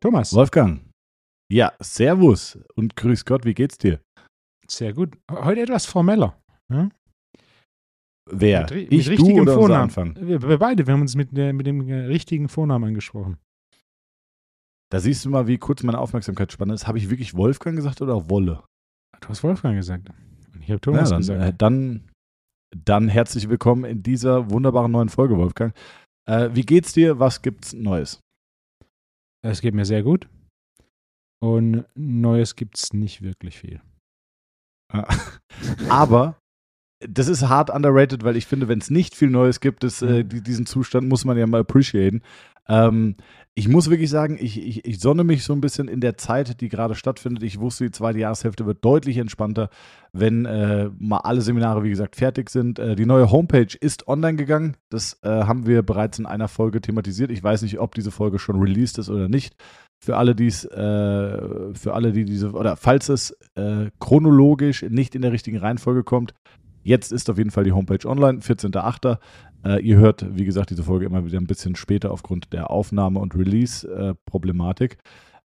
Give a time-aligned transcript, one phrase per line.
[0.00, 0.32] Thomas.
[0.34, 0.80] Wolfgang.
[1.52, 4.00] Ja, Servus und grüß Gott, wie geht's dir?
[4.68, 5.16] Sehr gut.
[5.30, 6.40] Heute etwas formeller.
[6.72, 6.88] Ja?
[8.30, 8.60] Wer?
[8.62, 9.82] Mit, ich, mit du richtigem oder unser Vornamen.
[9.82, 10.16] Anfang?
[10.20, 13.38] Wir, wir beide, wir haben uns mit, der- mit dem äh, richtigen Vornamen angesprochen.
[14.92, 16.86] Da siehst du mal, wie kurz meine Aufmerksamkeitsspanne ist.
[16.86, 18.62] Habe ich wirklich Wolfgang gesagt oder Wolle?
[19.20, 20.08] Du hast Wolfgang gesagt.
[20.54, 21.42] Und ich habe Thomas ja, dann, gesagt.
[21.42, 22.09] äh, dann,
[22.76, 25.74] dann herzlich willkommen in dieser wunderbaren neuen Folge, Wolfgang.
[26.26, 27.18] Äh, wie geht's dir?
[27.18, 28.20] Was gibt's Neues?
[29.42, 30.28] Es geht mir sehr gut.
[31.42, 33.80] Und Neues gibt es nicht wirklich viel.
[35.88, 36.38] Aber
[37.08, 40.22] das ist hart underrated, weil ich finde, wenn es nicht viel Neues gibt, das, äh,
[40.24, 40.28] Mhm.
[40.28, 42.22] die, diesen Zustand muss man ja mal appreciaten.
[42.68, 43.16] Ähm,
[43.54, 46.60] ich muss wirklich sagen, ich, ich, ich sonne mich so ein bisschen in der Zeit,
[46.60, 47.42] die gerade stattfindet.
[47.42, 49.70] Ich wusste, die zweite Jahreshälfte wird deutlich entspannter,
[50.12, 52.78] wenn äh, mal alle Seminare, wie gesagt, fertig sind.
[52.78, 54.76] Äh, die neue Homepage ist online gegangen.
[54.88, 57.30] Das äh, haben wir bereits in einer Folge thematisiert.
[57.32, 59.56] Ich weiß nicht, ob diese Folge schon released ist oder nicht.
[59.98, 65.14] Für alle, die es, äh, für alle, die diese, oder falls es äh, chronologisch nicht
[65.14, 66.34] in der richtigen Reihenfolge kommt,
[66.82, 69.18] jetzt ist auf jeden Fall die Homepage online, 14.08.
[69.64, 73.20] Äh, ihr hört, wie gesagt, diese Folge immer wieder ein bisschen später aufgrund der Aufnahme-
[73.20, 74.98] und Release-Problematik.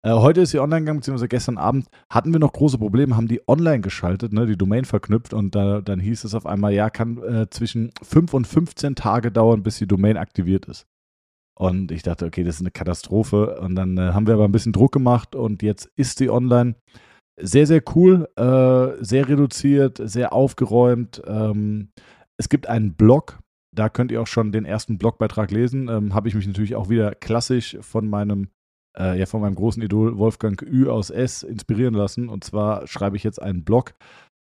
[0.03, 3.29] Äh, heute ist sie online gegangen, beziehungsweise gestern Abend hatten wir noch große Probleme, haben
[3.29, 6.91] die online geschaltet, ne, die Domain verknüpft und da, dann hieß es auf einmal, ja,
[6.91, 10.87] kann äh, zwischen 5 und 15 Tage dauern, bis die Domain aktiviert ist.
[11.57, 13.59] Und ich dachte, okay, das ist eine Katastrophe.
[13.61, 16.75] Und dann äh, haben wir aber ein bisschen Druck gemacht und jetzt ist sie online.
[17.41, 21.21] Sehr, sehr cool, äh, sehr reduziert, sehr aufgeräumt.
[21.27, 21.89] Ähm,
[22.37, 23.41] es gibt einen Blog,
[23.75, 25.89] da könnt ihr auch schon den ersten Blogbeitrag lesen.
[25.89, 28.51] Ähm, Habe ich mich natürlich auch wieder klassisch von meinem,
[28.97, 32.29] äh, ja, von meinem großen Idol Wolfgang Ü aus S inspirieren lassen.
[32.29, 33.95] Und zwar schreibe ich jetzt einen Blog.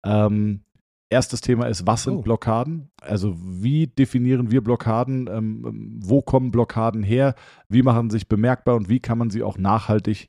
[0.06, 0.62] Ähm,
[1.10, 2.22] erstes Thema ist, was sind Oh.
[2.22, 2.90] Blockaden?
[3.02, 5.28] Also wie definieren wir Blockaden?
[5.30, 7.34] Ähm, wo kommen Blockaden her?
[7.68, 10.28] Wie machen sie sich bemerkbar und wie kann man sie auch nachhaltig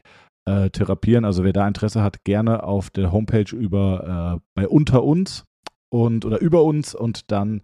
[0.50, 1.26] äh, therapieren?
[1.26, 5.46] Also wer da Interesse hat, gerne auf der Homepage über äh, bei unter uns
[5.90, 7.62] und oder über uns und dann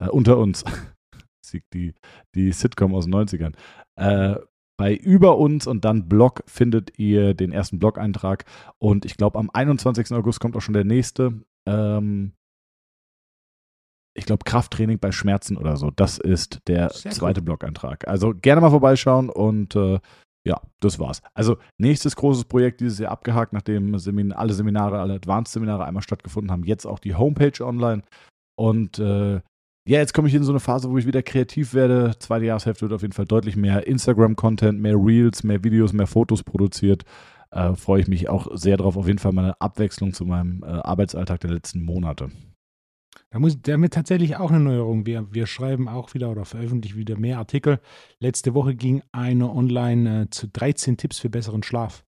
[0.00, 0.64] äh, unter uns.
[1.74, 1.92] Die,
[2.34, 3.52] die Sitcom aus den 90ern.
[3.96, 4.36] Äh,
[4.78, 8.46] bei über uns und dann Blog findet ihr den ersten Blog-Eintrag.
[8.78, 10.12] Und ich glaube, am 21.
[10.12, 11.42] August kommt auch schon der nächste.
[11.68, 12.32] Ähm,
[14.14, 15.90] ich glaube, Krafttraining bei Schmerzen oder so.
[15.90, 18.08] Das ist der Sehr zweite Blog-Eintrag.
[18.08, 20.00] Also gerne mal vorbeischauen und äh,
[20.44, 21.22] ja, das war's.
[21.34, 26.50] Also nächstes großes Projekt dieses Jahr abgehakt, nachdem Semin alle Seminare, alle Advanced-Seminare einmal stattgefunden
[26.50, 26.64] haben.
[26.64, 28.02] Jetzt auch die Homepage online.
[28.56, 29.34] Und äh,
[29.84, 32.14] ja, jetzt komme ich in so eine Phase, wo ich wieder kreativ werde.
[32.18, 36.42] Zweite Jahreshälfte wird auf jeden Fall deutlich mehr Instagram-Content, mehr Reels, mehr Videos, mehr Fotos
[36.42, 37.04] produziert.
[37.50, 38.96] Äh, Freue ich mich auch sehr drauf.
[38.96, 42.30] Auf jeden Fall mal eine Abwechslung zu meinem äh, Arbeitsalltag der letzten Monate.
[43.32, 45.06] Da muss damit tatsächlich auch eine Neuerung.
[45.06, 47.80] Wir, wir schreiben auch wieder oder veröffentlichen wieder mehr Artikel.
[48.18, 52.04] Letzte Woche ging einer online äh, zu 13 Tipps für besseren Schlaf.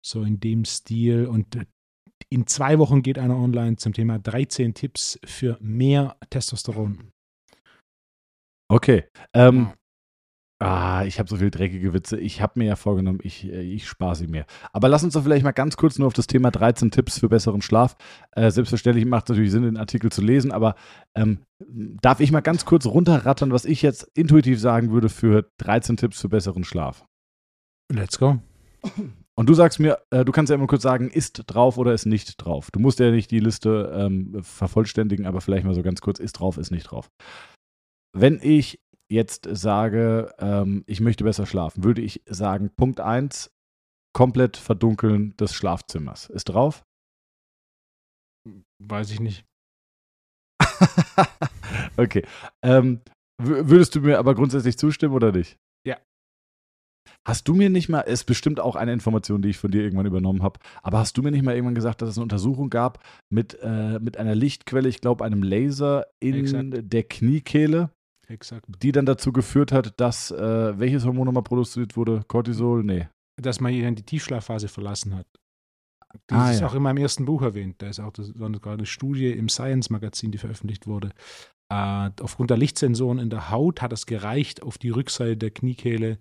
[0.00, 1.26] So in dem Stil.
[1.26, 1.66] Und äh,
[2.30, 7.12] in zwei Wochen geht einer online zum Thema 13 Tipps für mehr Testosteron.
[8.70, 9.04] Okay.
[9.34, 9.74] Ähm,
[10.62, 12.18] ah, ich habe so viel dreckige Witze.
[12.18, 14.46] Ich habe mir ja vorgenommen, ich, äh, ich spare sie mir.
[14.72, 17.28] Aber lass uns doch vielleicht mal ganz kurz nur auf das Thema 13 Tipps für
[17.28, 17.96] besseren Schlaf.
[18.32, 20.74] Äh, selbstverständlich macht es natürlich Sinn, den Artikel zu lesen, aber
[21.14, 25.96] ähm, darf ich mal ganz kurz runterrattern, was ich jetzt intuitiv sagen würde für 13
[25.96, 27.04] Tipps für besseren Schlaf?
[27.90, 28.38] Let's go.
[29.34, 32.06] Und du sagst mir, äh, du kannst ja immer kurz sagen, ist drauf oder ist
[32.06, 32.70] nicht drauf.
[32.70, 36.34] Du musst ja nicht die Liste ähm, vervollständigen, aber vielleicht mal so ganz kurz, ist
[36.34, 37.10] drauf, ist nicht drauf.
[38.14, 38.80] Wenn ich
[39.12, 43.52] jetzt sage, ähm, ich möchte besser schlafen, würde ich sagen, Punkt 1,
[44.12, 46.28] komplett verdunkeln des Schlafzimmers.
[46.30, 46.84] Ist drauf?
[48.78, 49.44] Weiß ich nicht.
[51.96, 52.24] okay.
[52.62, 53.00] Ähm,
[53.40, 55.58] würdest du mir aber grundsätzlich zustimmen oder nicht?
[55.86, 55.98] Ja.
[57.26, 60.06] Hast du mir nicht mal, ist bestimmt auch eine Information, die ich von dir irgendwann
[60.06, 63.04] übernommen habe, aber hast du mir nicht mal irgendwann gesagt, dass es eine Untersuchung gab
[63.30, 66.92] mit, äh, mit einer Lichtquelle, ich glaube einem Laser in Exakt.
[66.92, 67.90] der Kniekehle,
[68.32, 68.66] Exakt.
[68.82, 72.22] die dann dazu geführt hat, dass, äh, welches Hormon nochmal produziert wurde?
[72.28, 72.82] Cortisol?
[72.82, 73.08] Nee.
[73.36, 75.26] Dass man dann die Tiefschlafphase verlassen hat.
[76.26, 76.66] Das Ah, ist ja.
[76.66, 77.80] auch in meinem ersten Buch erwähnt.
[77.80, 81.10] Da ist auch das, gerade eine Studie im Science-Magazin, die veröffentlicht wurde.
[81.70, 86.18] Äh, aufgrund der Lichtsensoren in der Haut hat es gereicht auf die Rückseite der Kniekehle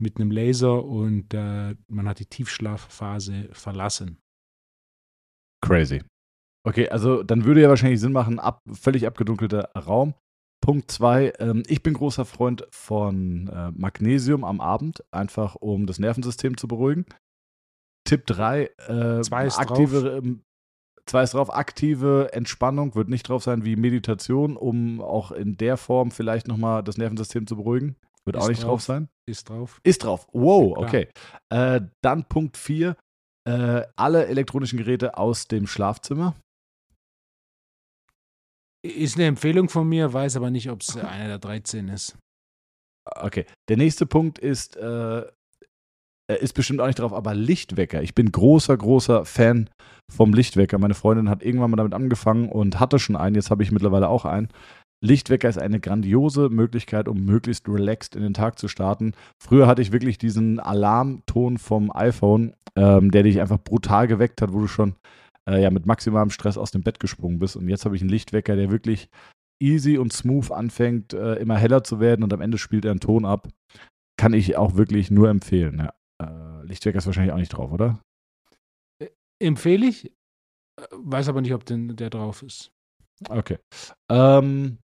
[0.00, 4.18] mit einem Laser und äh, man hat die Tiefschlafphase verlassen.
[5.64, 6.02] Crazy.
[6.66, 10.14] Okay, also dann würde ja wahrscheinlich Sinn machen, ab, völlig abgedunkelter Raum.
[10.60, 15.98] Punkt zwei, ähm, ich bin großer Freund von äh, Magnesium am Abend, einfach um das
[15.98, 17.06] Nervensystem zu beruhigen.
[18.04, 20.42] Tipp drei, äh, Zwei ist aktive, ähm,
[21.08, 25.78] Zwar ist drauf aktive Entspannung, wird nicht drauf sein wie Meditation, um auch in der
[25.78, 27.96] Form vielleicht nochmal das Nervensystem zu beruhigen.
[28.26, 28.68] Wird Ist auch nicht drauf.
[28.68, 28.82] drauf.
[28.82, 29.08] sein.
[29.26, 29.80] Ist drauf.
[29.84, 30.28] Ist drauf.
[30.32, 31.08] Wow, Ja, okay.
[31.48, 32.94] Äh, dann Punkt 4.
[33.46, 36.34] Äh, alle elektronischen Geräte aus dem Schlafzimmer.
[38.82, 42.16] Ist eine Empfehlung von mir, weiß aber nicht, ob es einer der 13 ist.
[43.16, 43.44] Okay.
[43.68, 45.24] Der nächste Punkt ist, äh,
[46.28, 48.02] ist bestimmt auch nicht drauf, aber Lichtwecker.
[48.02, 49.70] Ich bin großer, großer Fan
[50.10, 50.78] vom Lichtwecker.
[50.78, 53.34] Meine Freundin hat irgendwann mal damit angefangen und hatte schon einen.
[53.34, 54.48] Jetzt habe ich mittlerweile auch einen.
[55.00, 59.12] Lichtwecker ist eine grandiose Möglichkeit, um möglichst relaxed in den Tag zu starten.
[59.40, 64.52] Früher hatte ich wirklich diesen Alarmton vom iPhone, ähm, der dich einfach brutal geweckt hat,
[64.52, 64.94] wo du schon
[65.48, 67.56] äh, ja, mit maximalem Stress aus dem Bett gesprungen bist.
[67.56, 69.08] Und jetzt habe ich einen Lichtwecker, der wirklich
[69.60, 73.00] easy und smooth anfängt, äh, immer heller zu werden und am Ende spielt er einen
[73.00, 73.48] Ton ab.
[74.16, 75.78] Kann ich auch wirklich nur empfehlen.
[75.78, 75.94] Ja.
[76.22, 78.00] Äh, Lichtwecker ist wahrscheinlich auch nicht drauf, oder?
[79.40, 82.70] Empfehle ich, äh, weiß aber nicht, ob denn der drauf ist.
[83.28, 83.58] Okay.
[84.10, 84.78] Ähm,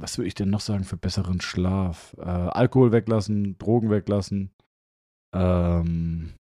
[0.00, 2.16] was würde ich denn noch sagen für besseren Schlaf?
[2.18, 4.50] Äh, Alkohol weglassen, Drogen weglassen,
[5.34, 6.34] ähm,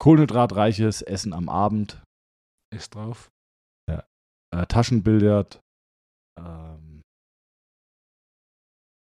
[0.00, 2.02] kohlenhydratreiches Essen am Abend,
[2.74, 3.30] Ist drauf.
[3.90, 5.60] äh, Taschenbillard.
[6.38, 7.02] Ähm,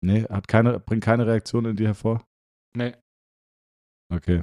[0.04, 2.24] nee, hat keine, bringt keine Reaktion in dir hervor?
[2.76, 2.94] Nee.
[4.12, 4.42] Okay.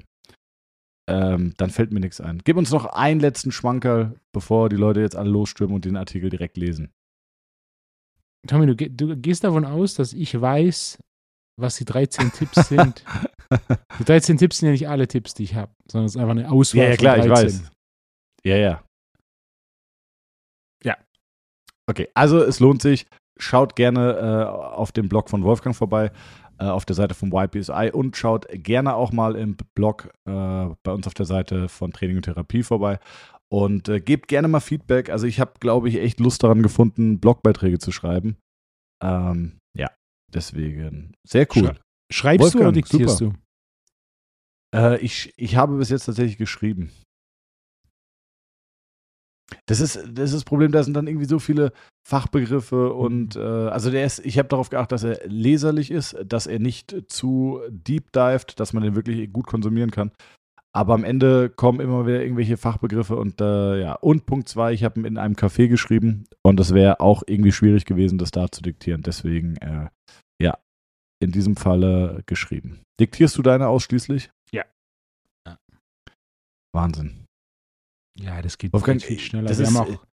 [1.08, 2.42] Ähm, dann fällt mir nichts ein.
[2.44, 6.30] Gib uns noch einen letzten Schwankerl, bevor die Leute jetzt alle losstürmen und den Artikel
[6.30, 6.92] direkt lesen.
[8.48, 11.00] Tommy, du, du gehst davon aus, dass ich weiß,
[11.60, 13.04] was die 13 Tipps sind.
[14.00, 16.32] Die 13 Tipps sind ja nicht alle Tipps, die ich habe, sondern es ist einfach
[16.32, 17.46] eine Auswahl Ja, ja, klar, ich 13.
[17.46, 17.72] weiß.
[18.44, 18.62] Ja, ja.
[18.70, 18.84] Ja.
[21.88, 23.08] Okay, also es lohnt sich.
[23.38, 26.12] Schaut gerne äh, auf dem Blog von Wolfgang vorbei,
[26.58, 30.32] äh, auf der Seite vom YPSI und schaut gerne auch mal im Blog äh,
[30.84, 33.00] bei uns auf der Seite von Training und Therapie vorbei.
[33.52, 35.10] Und äh, gebt gerne mal Feedback.
[35.10, 38.38] Also ich habe, glaube ich, echt Lust daran gefunden, Blogbeiträge zu schreiben.
[39.04, 39.92] Ähm, ja,
[40.34, 41.76] deswegen sehr cool.
[42.12, 43.38] Schreibst du oder Wolfgang, diktierst super.
[44.74, 44.80] du?
[44.80, 46.92] Äh, ich, ich habe bis jetzt tatsächlich geschrieben.
[49.68, 51.72] Das ist, das ist das Problem, da sind dann irgendwie so viele
[52.08, 56.48] Fachbegriffe und äh, also der ist, ich habe darauf geachtet, dass er leserlich ist, dass
[56.48, 60.12] er nicht zu deep dived, dass man den wirklich gut konsumieren kann.
[60.76, 64.84] Aber am Ende kommen immer wieder irgendwelche Fachbegriffe und äh, ja, und Punkt zwei, ich
[64.84, 68.62] habe in einem Café geschrieben und das wäre auch irgendwie schwierig gewesen, das da zu
[68.62, 69.02] diktieren.
[69.02, 69.88] Deswegen, äh,
[70.42, 70.58] ja,
[71.24, 72.82] in diesem Falle geschrieben.
[73.00, 74.32] Diktierst du deine ausschließlich?
[74.52, 74.66] Ja.
[75.48, 75.58] Ja.
[76.74, 77.25] Wahnsinn.
[78.20, 79.50] Ja, das geht Wolfgang, viel schneller.
[79.50, 80.06] das Wir ist- haben auch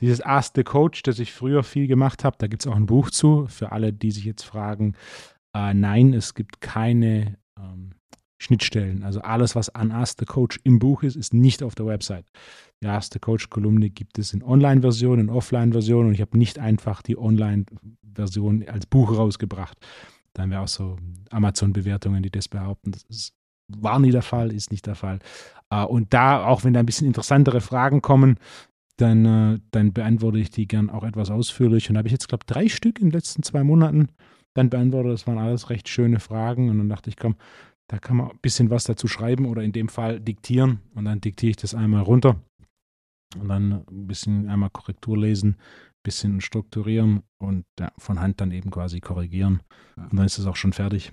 [0.00, 2.86] dieses Ask the Coach, das ich früher viel gemacht habe, da gibt es auch ein
[2.86, 4.94] Buch zu, für alle, die sich jetzt fragen.
[5.54, 7.90] Äh, nein, es gibt keine ähm,
[8.40, 9.02] Schnittstellen.
[9.02, 12.26] Also alles, was an Ask the Coach im Buch ist, ist nicht auf der Website.
[12.80, 17.02] Die Ask the Coach-Kolumne gibt es in Online-Version, in Offline-Version und ich habe nicht einfach
[17.02, 19.76] die Online-Version als Buch rausgebracht.
[20.34, 20.96] Da haben wir auch so
[21.30, 22.92] Amazon-Bewertungen, die das behaupten.
[22.92, 23.34] Das ist,
[23.68, 25.18] war nie der Fall, ist nicht der Fall.
[25.70, 28.38] Äh, und da, auch wenn da ein bisschen interessantere Fragen kommen,
[28.96, 31.88] dann, äh, dann beantworte ich die gern auch etwas ausführlich.
[31.88, 34.08] Und da habe ich jetzt, glaube ich, drei Stück in den letzten zwei Monaten
[34.54, 35.12] dann beantwortet.
[35.12, 36.68] Das waren alles recht schöne Fragen.
[36.68, 37.36] Und dann dachte ich, komm,
[37.88, 40.80] da kann man ein bisschen was dazu schreiben oder in dem Fall diktieren.
[40.94, 42.36] Und dann diktiere ich das einmal runter.
[43.38, 48.52] Und dann ein bisschen einmal Korrektur lesen, ein bisschen strukturieren und ja, von Hand dann
[48.52, 49.60] eben quasi korrigieren.
[49.96, 51.12] Und dann ist es auch schon fertig.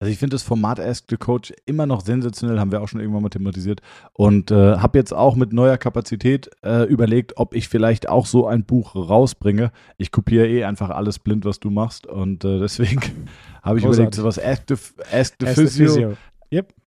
[0.00, 3.00] Also ich finde das Format Ask the Coach immer noch sensationell, haben wir auch schon
[3.00, 3.80] irgendwann mal thematisiert.
[4.12, 8.46] Und äh, habe jetzt auch mit neuer Kapazität äh, überlegt, ob ich vielleicht auch so
[8.46, 9.72] ein Buch rausbringe.
[9.96, 12.06] Ich kopiere eh einfach alles blind, was du machst.
[12.06, 13.00] Und äh, deswegen
[13.62, 16.16] habe ich überlegt, sowas Ask the, Ask the Erste Physio,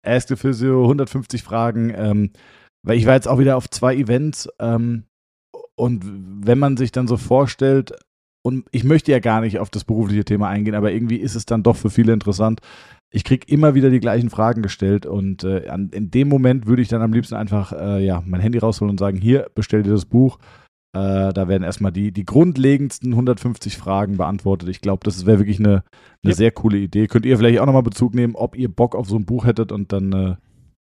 [0.03, 1.93] Ask the Physio, 150 Fragen.
[1.95, 2.31] Ähm,
[2.83, 4.49] weil ich war jetzt auch wieder auf zwei Events.
[4.59, 5.03] Ähm,
[5.75, 6.03] und
[6.45, 7.93] wenn man sich dann so vorstellt,
[8.47, 11.45] und ich möchte ja gar nicht auf das berufliche Thema eingehen, aber irgendwie ist es
[11.45, 12.61] dann doch für viele interessant.
[13.11, 16.81] Ich kriege immer wieder die gleichen Fragen gestellt und äh, an, in dem Moment würde
[16.81, 19.91] ich dann am liebsten einfach äh, ja, mein Handy rausholen und sagen, hier, bestell dir
[19.91, 20.39] das Buch.
[20.93, 24.69] Äh, da werden erstmal die, die grundlegendsten 150 Fragen beantwortet.
[24.69, 25.83] Ich glaube, das wäre wirklich eine,
[26.23, 26.35] eine Yep.
[26.35, 27.07] sehr coole Idee.
[27.07, 29.71] Könnt ihr vielleicht auch nochmal Bezug nehmen, ob ihr Bock auf so ein Buch hättet
[29.71, 30.35] und dann, äh,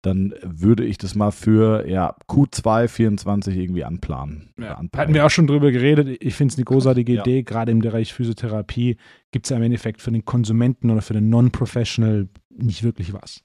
[0.02, 4.50] dann würde ich das mal für ja, Q2 24 irgendwie anplanen.
[4.58, 6.16] Ja, hatten wir auch schon drüber geredet.
[6.20, 7.20] Ich finde es eine großartige Ja.
[7.22, 7.42] Idee.
[7.42, 8.96] Gerade im Bereich Physiotherapie
[9.30, 13.42] gibt es ja im Endeffekt für den Konsumenten oder für den Non-Professional nicht wirklich was.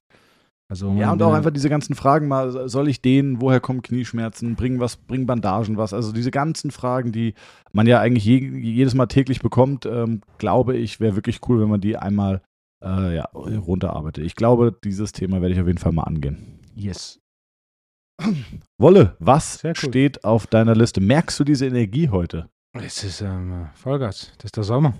[0.68, 4.56] Also Ja, und auch einfach diese ganzen Fragen mal, soll ich dehnen, woher kommen Knieschmerzen,
[4.56, 5.94] bringen was, bringen Bandagen was?
[5.94, 7.36] Also diese ganzen Fragen, die
[7.72, 11.70] man ja eigentlich je, jedes Mal täglich bekommt, ähm, glaube ich, wäre wirklich cool, wenn
[11.70, 12.42] man die einmal
[12.86, 14.24] äh, ja, runterarbeitet.
[14.24, 16.60] Ich glaube, dieses Thema werde ich auf jeden Fall mal angehen.
[16.76, 17.20] Yes.
[18.78, 19.76] Wolle, was cool.
[19.76, 21.02] steht auf deiner Liste?
[21.02, 22.50] Merkst du diese Energie heute?
[22.74, 24.32] Es ist ähm, Vollgas.
[24.38, 24.94] Das ist der Sommer.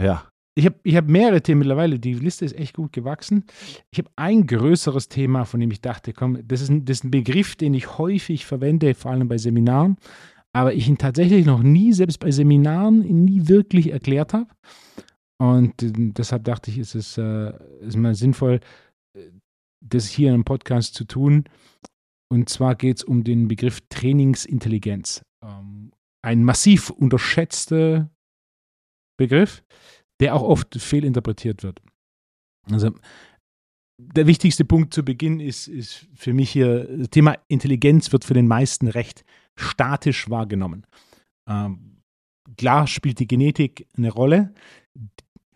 [0.00, 0.24] Ja.
[0.58, 1.98] Ich habe ich hab mehrere Themen mittlerweile.
[1.98, 3.44] Die Liste ist echt gut gewachsen.
[3.90, 7.04] Ich habe ein größeres Thema, von dem ich dachte, komm, das ist, ein, das ist
[7.04, 9.96] ein Begriff, den ich häufig verwende, vor allem bei Seminaren,
[10.54, 14.46] aber ich ihn tatsächlich noch nie, selbst bei Seminaren, nie wirklich erklärt habe.
[15.38, 18.60] Und äh, deshalb dachte ich, ist es äh, ist mal sinnvoll,
[19.16, 19.30] äh,
[19.84, 21.44] das hier im Podcast zu tun.
[22.28, 25.24] Und zwar geht es um den Begriff Trainingsintelligenz.
[25.44, 25.92] Ähm,
[26.24, 28.10] ein massiv unterschätzter
[29.16, 29.62] Begriff,
[30.20, 31.80] der auch oft fehlinterpretiert wird.
[32.70, 32.90] Also
[33.98, 38.34] der wichtigste Punkt zu Beginn ist, ist für mich hier, das Thema Intelligenz wird für
[38.34, 39.24] den meisten recht
[39.56, 40.86] statisch wahrgenommen.
[41.48, 42.02] Ähm,
[42.56, 44.52] klar spielt die Genetik eine Rolle,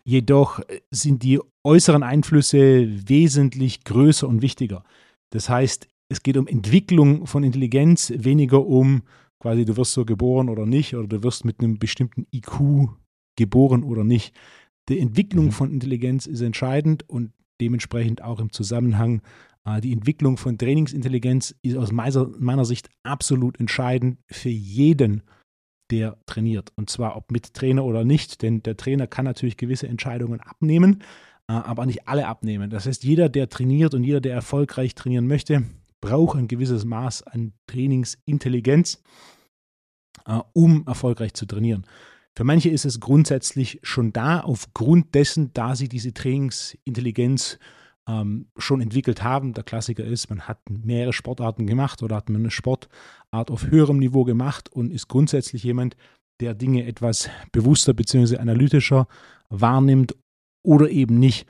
[0.04, 4.84] jedoch sind die äußeren Einflüsse wesentlich größer und wichtiger.
[5.30, 9.02] Das heißt, es geht um Entwicklung von Intelligenz, weniger um
[9.40, 12.88] quasi du wirst so geboren oder nicht oder du wirst mit einem bestimmten IQ
[13.36, 14.34] geboren oder nicht.
[14.88, 15.52] Die Entwicklung Mhm.
[15.52, 19.22] von Intelligenz ist entscheidend und dementsprechend auch im Zusammenhang
[19.64, 25.22] äh, die Entwicklung von Trainingsintelligenz ist aus meiner, meiner Sicht absolut entscheidend für jeden,
[25.90, 26.72] der trainiert.
[26.76, 31.02] Und zwar ob mit Trainer oder nicht, denn der Trainer kann natürlich gewisse Entscheidungen abnehmen,
[31.48, 32.70] äh, aber nicht alle abnehmen.
[32.70, 35.64] Das heißt, jeder, der trainiert und jeder, der erfolgreich trainieren möchte,
[36.00, 39.02] braucht ein gewisses Maß an Trainingsintelligenz,
[40.26, 41.84] äh, um erfolgreich zu trainieren.
[42.36, 47.58] Für manche ist es grundsätzlich schon da, aufgrund dessen, da sie diese Trainingsintelligenz
[48.08, 49.54] ähm, schon entwickelt haben.
[49.54, 53.98] Der Klassiker ist, man hat mehrere Sportarten gemacht oder hat man eine Sportart auf höherem
[53.98, 55.96] Niveau gemacht und ist grundsätzlich jemand,
[56.40, 58.38] der Dinge etwas bewusster bzw.
[58.38, 59.06] analytischer
[59.50, 60.16] wahrnimmt
[60.62, 61.46] oder eben nicht.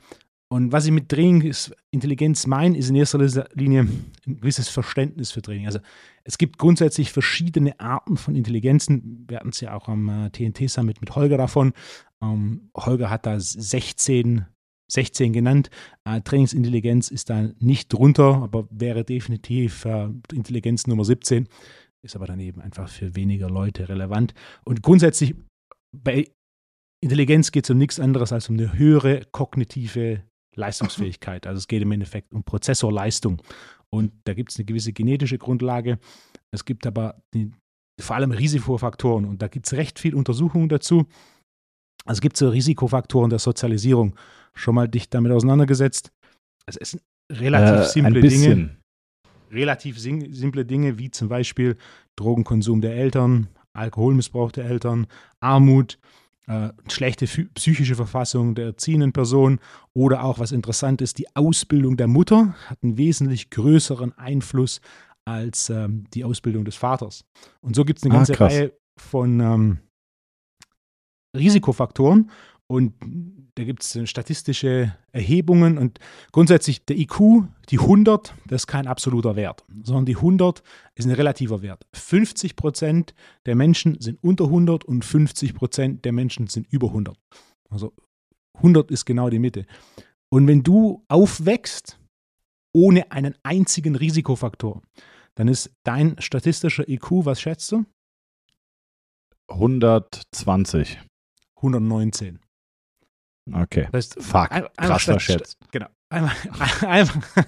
[0.51, 3.19] Und was ich mit Trainingsintelligenz meine, ist in erster
[3.53, 3.87] Linie
[4.27, 5.65] ein gewisses Verständnis für Training.
[5.65, 5.79] Also
[6.25, 9.25] es gibt grundsätzlich verschiedene Arten von Intelligenzen.
[9.29, 11.71] Wir hatten es ja auch am äh, TNT-Summit mit Holger davon.
[12.21, 14.45] Ähm, Holger hat da 16,
[14.91, 15.69] 16 genannt.
[16.05, 21.47] Äh, Trainingsintelligenz ist da nicht drunter, aber wäre definitiv äh, Intelligenz Nummer 17.
[22.03, 24.33] Ist aber dann eben einfach für weniger Leute relevant.
[24.65, 25.35] Und grundsätzlich
[25.95, 26.27] bei
[27.03, 30.23] Intelligenz geht es um nichts anderes als um eine höhere kognitive
[30.55, 31.47] Leistungsfähigkeit.
[31.47, 33.41] Also es geht im Endeffekt um Prozessorleistung.
[33.89, 35.99] Und da gibt es eine gewisse genetische Grundlage.
[36.51, 37.51] Es gibt aber die,
[37.99, 41.07] vor allem Risikofaktoren und da gibt es recht viel Untersuchungen dazu.
[42.05, 44.15] Also es gibt so Risikofaktoren der Sozialisierung.
[44.53, 46.11] Schon mal dich damit auseinandergesetzt?
[46.65, 48.57] Es sind relativ Äh, simple ein bisschen.
[48.57, 48.77] Dinge.
[49.51, 51.75] Relativ sim- simple Dinge wie zum Beispiel
[52.15, 55.07] Drogenkonsum der Eltern, Alkoholmissbrauch der Eltern,
[55.41, 55.99] Armut,
[56.47, 59.59] äh, schlechte psychische Verfassung der erziehenden Person
[59.93, 64.79] oder auch, was interessant ist, die Ausbildung der Mutter hat einen wesentlich größeren Einfluss
[65.25, 67.25] als ähm, die Ausbildung des Vaters.
[67.61, 68.53] Und so gibt es eine Ah, ganze krass.
[68.53, 69.77] Reihe von ähm,
[71.35, 72.29] Risikofaktoren
[72.67, 72.93] und
[73.55, 75.99] da gibt es statistische Erhebungen und
[76.31, 80.63] grundsätzlich der IQ, die 100, das ist kein absoluter Wert, sondern die 100
[80.95, 81.85] ist ein relativer Wert.
[81.93, 83.13] 50 Prozent
[83.45, 87.17] der Menschen sind unter 100 und 50 Prozent der Menschen sind über 100.
[87.69, 87.93] Also
[88.55, 89.65] 100 ist genau die Mitte.
[90.29, 91.99] Und wenn du aufwächst
[92.73, 94.81] ohne einen einzigen Risikofaktor,
[95.35, 97.85] dann ist dein statistischer IQ, was schätzt du?
[99.49, 100.99] 120.
[101.61, 102.39] 119.
[103.53, 103.87] Okay.
[103.91, 104.51] Das heißt, Fuck.
[104.51, 105.57] ein- einfach Krass verschätzt.
[105.71, 105.87] Genau.
[106.09, 107.45] Einfach, einfach,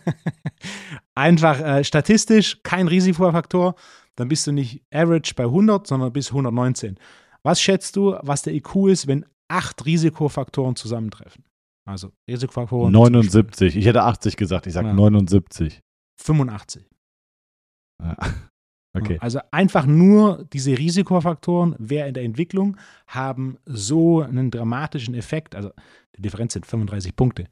[1.16, 3.76] einfach äh, statistisch kein Risikofaktor,
[4.16, 6.98] dann bist du nicht average bei 100, sondern bis 119.
[7.44, 11.44] Was schätzt du, was der IQ ist, wenn acht Risikofaktoren zusammentreffen?
[11.86, 12.92] Also Risikofaktoren.
[12.94, 13.76] 79.
[13.76, 14.68] Ich hätte 80 gesagt.
[14.68, 14.94] Ich sage Ja.
[14.94, 15.82] 79.
[16.22, 16.86] 85.
[18.02, 18.16] Ja.
[18.96, 19.18] Okay.
[19.20, 25.56] Also einfach nur diese Risikofaktoren, wer in der Entwicklung, haben so einen dramatischen Effekt.
[25.56, 25.72] Also
[26.16, 27.48] die Differenz sind 35 Punkte.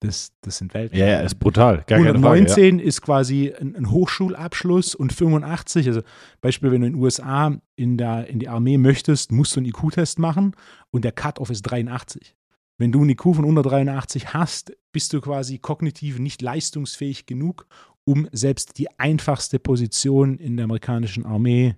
[0.00, 0.96] Das, das sind Welten.
[0.96, 1.78] Ja, ja, ist brutal.
[1.88, 2.20] Gar keine Frage.
[2.20, 2.30] Ja.
[2.30, 6.02] 119 ist quasi ein, ein Hochschulabschluss und 85, also
[6.40, 9.66] Beispiel, wenn du in den USA in, der, in die Armee möchtest, musst du einen
[9.66, 10.54] IQ-Test machen
[10.92, 12.36] und der Cut-Off ist 83.
[12.80, 17.66] Wenn du einen IQ von unter 83 hast, bist du quasi kognitiv nicht leistungsfähig genug,
[18.08, 21.76] um selbst die einfachste Position in der amerikanischen Armee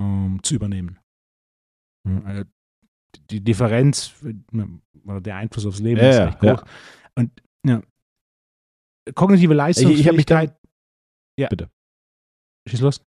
[0.00, 0.98] ähm, zu übernehmen.
[2.24, 2.44] Also
[3.30, 4.14] die Differenz
[5.04, 6.60] oder der Einfluss aufs Leben Ja, ist recht groß.
[6.60, 6.64] ja.
[7.16, 7.82] Und ja,
[9.14, 10.56] kognitive ich hab mich Leistungsfähigkeit.
[11.36, 11.48] ja.
[11.48, 11.68] Bitte.
[12.68, 13.00] Schieß los.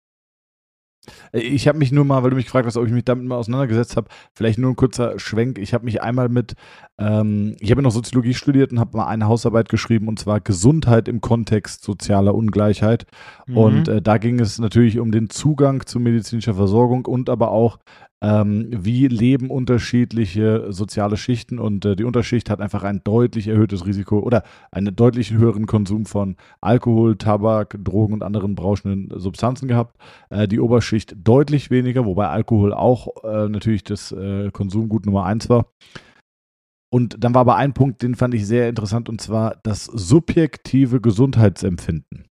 [1.32, 3.36] Ich habe mich nur mal, weil du mich gefragt hast, ob ich mich damit mal
[3.36, 5.58] auseinandergesetzt habe, vielleicht nur ein kurzer Schwenk.
[5.58, 6.54] Ich habe mich einmal mit,
[6.98, 11.08] ähm, ich habe noch Soziologie studiert und habe mal eine Hausarbeit geschrieben und zwar Gesundheit
[11.08, 13.06] im Kontext sozialer Ungleichheit.
[13.46, 13.56] Mhm.
[13.56, 17.78] Und äh, da ging es natürlich um den Zugang zu medizinischer Versorgung und aber auch
[18.22, 23.86] ähm, wie leben unterschiedliche soziale Schichten und äh, die Unterschicht hat einfach ein deutlich erhöhtes
[23.86, 29.96] Risiko oder einen deutlich höheren Konsum von Alkohol, Tabak, Drogen und anderen berauschenden Substanzen gehabt.
[30.28, 35.48] Äh, die Oberschicht deutlich weniger, wobei Alkohol auch äh, natürlich das äh, Konsumgut Nummer eins
[35.48, 35.66] war.
[36.92, 41.00] Und dann war aber ein Punkt, den fand ich sehr interessant, und zwar das subjektive
[41.00, 42.26] Gesundheitsempfinden.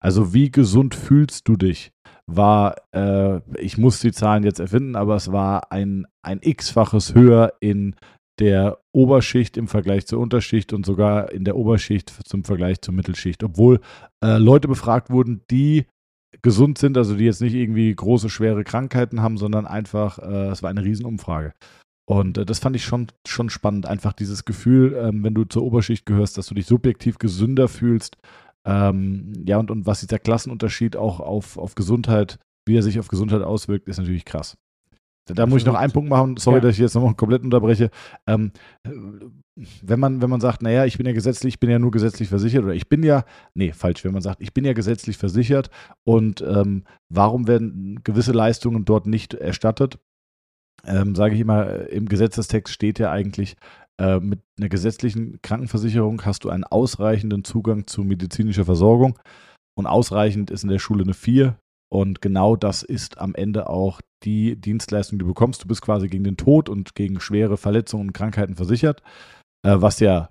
[0.00, 1.91] Also wie gesund fühlst du dich?
[2.26, 7.54] War, äh, ich muss die Zahlen jetzt erfinden, aber es war ein, ein x-faches höher
[7.60, 7.96] in
[8.38, 13.44] der Oberschicht im Vergleich zur Unterschicht und sogar in der Oberschicht zum Vergleich zur Mittelschicht,
[13.44, 13.80] obwohl
[14.24, 15.86] äh, Leute befragt wurden, die
[16.40, 20.62] gesund sind, also die jetzt nicht irgendwie große, schwere Krankheiten haben, sondern einfach, äh, es
[20.62, 21.52] war eine Riesenumfrage.
[22.08, 25.62] Und äh, das fand ich schon, schon spannend, einfach dieses Gefühl, ähm, wenn du zur
[25.62, 28.16] Oberschicht gehörst, dass du dich subjektiv gesünder fühlst
[28.66, 33.08] ähm, ja, und, und was dieser Klassenunterschied auch auf, auf Gesundheit, wie er sich auf
[33.08, 34.56] Gesundheit auswirkt, ist natürlich krass.
[35.26, 36.62] Da muss ich noch einen Punkt machen, sorry, ja.
[36.62, 37.90] dass ich jetzt noch komplett unterbreche.
[38.26, 38.50] Ähm,
[38.84, 42.28] wenn, man, wenn man sagt, naja, ich bin ja gesetzlich, ich bin ja nur gesetzlich
[42.28, 45.70] versichert, oder ich bin ja, nee, falsch, wenn man sagt, ich bin ja gesetzlich versichert
[46.04, 50.00] und ähm, warum werden gewisse Leistungen dort nicht erstattet?
[50.84, 53.56] Ähm, Sage ich immer, im Gesetzestext steht ja eigentlich,
[54.02, 59.16] äh, mit einer gesetzlichen Krankenversicherung hast du einen ausreichenden Zugang zu medizinischer Versorgung.
[59.78, 61.56] Und ausreichend ist in der Schule eine 4.
[61.88, 65.62] Und genau das ist am Ende auch die Dienstleistung, die du bekommst.
[65.62, 69.02] Du bist quasi gegen den Tod und gegen schwere Verletzungen und Krankheiten versichert,
[69.64, 70.30] äh, was ja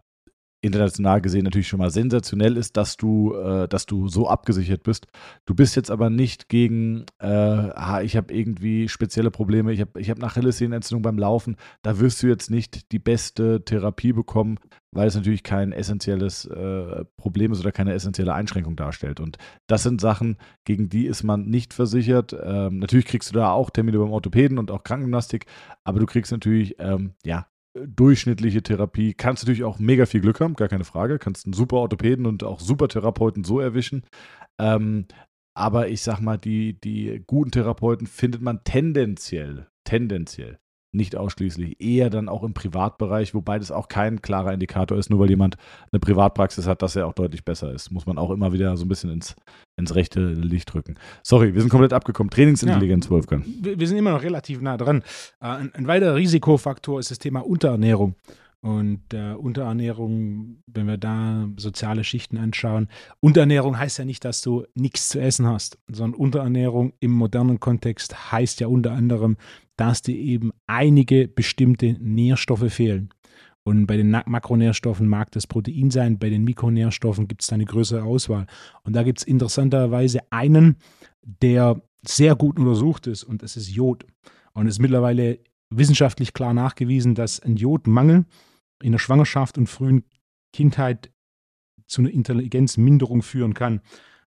[0.62, 5.08] international gesehen natürlich schon mal sensationell ist, dass du, äh, dass du so abgesichert bist.
[5.46, 10.10] Du bist jetzt aber nicht gegen, äh, ich habe irgendwie spezielle Probleme, ich habe ich
[10.10, 11.58] hab Achillessehnenentzündung beim Laufen.
[11.82, 14.60] Da wirst du jetzt nicht die beste Therapie bekommen,
[14.92, 19.20] weil es natürlich kein essentielles äh, Problem ist oder keine essentielle Einschränkung darstellt.
[19.20, 19.38] Und
[19.68, 22.36] das sind Sachen, gegen die ist man nicht versichert.
[22.40, 25.46] Ähm, natürlich kriegst du da auch Termine beim Orthopäden und auch Krankengymnastik,
[25.84, 29.14] aber du kriegst natürlich ähm, ja durchschnittliche Therapie.
[29.14, 31.20] Kannst natürlich auch mega viel Glück haben, gar keine Frage.
[31.20, 34.04] Kannst einen super Orthopäden und auch super Therapeuten so erwischen.
[34.60, 35.06] Ähm,
[35.54, 40.61] aber ich sag mal, die, die guten Therapeuten findet man tendenziell, tendenziell
[40.94, 45.20] nicht ausschließlich, eher dann auch im Privatbereich, wobei das auch kein klarer Indikator ist, nur
[45.20, 45.56] weil jemand
[45.92, 47.92] eine Privatpraxis hat, dass er auch deutlich besser ist.
[47.92, 49.36] Muss man auch immer wieder so ein bisschen ins,
[49.78, 50.96] ins rechte Licht drücken.
[51.24, 52.30] Sorry, wir sind komplett abgekommen.
[52.30, 53.46] Trainingsintelligenz, ja, Wolfgang.
[53.62, 55.04] Wir sind immer noch relativ nah dran.
[55.40, 58.16] Äh, ein, ein weiterer Risikofaktor ist das Thema Unterernährung.
[58.64, 64.66] Und äh, Unterernährung, wenn wir da soziale Schichten anschauen, Unterernährung heißt ja nicht, dass du
[64.76, 69.38] nichts zu essen hast, sondern Unterernährung im modernen Kontext heißt ja unter anderem,
[69.78, 73.10] dass dir eben einige bestimmte Nährstoffe fehlen.
[73.64, 77.66] Und bei den Makronährstoffen mag das Protein sein, bei den Mikronährstoffen gibt es da eine
[77.66, 78.46] größere Auswahl.
[78.84, 80.78] Und da gibt es interessanterweise einen,
[81.24, 84.06] der sehr gut untersucht ist, und das ist Jod.
[84.54, 88.26] Und es ist mittlerweile wissenschaftlich klar nachgewiesen, dass ein Jodmangel
[88.82, 90.04] in der Schwangerschaft und frühen
[90.54, 91.12] Kindheit
[91.88, 93.82] zu einer Intelligenzminderung führen kann.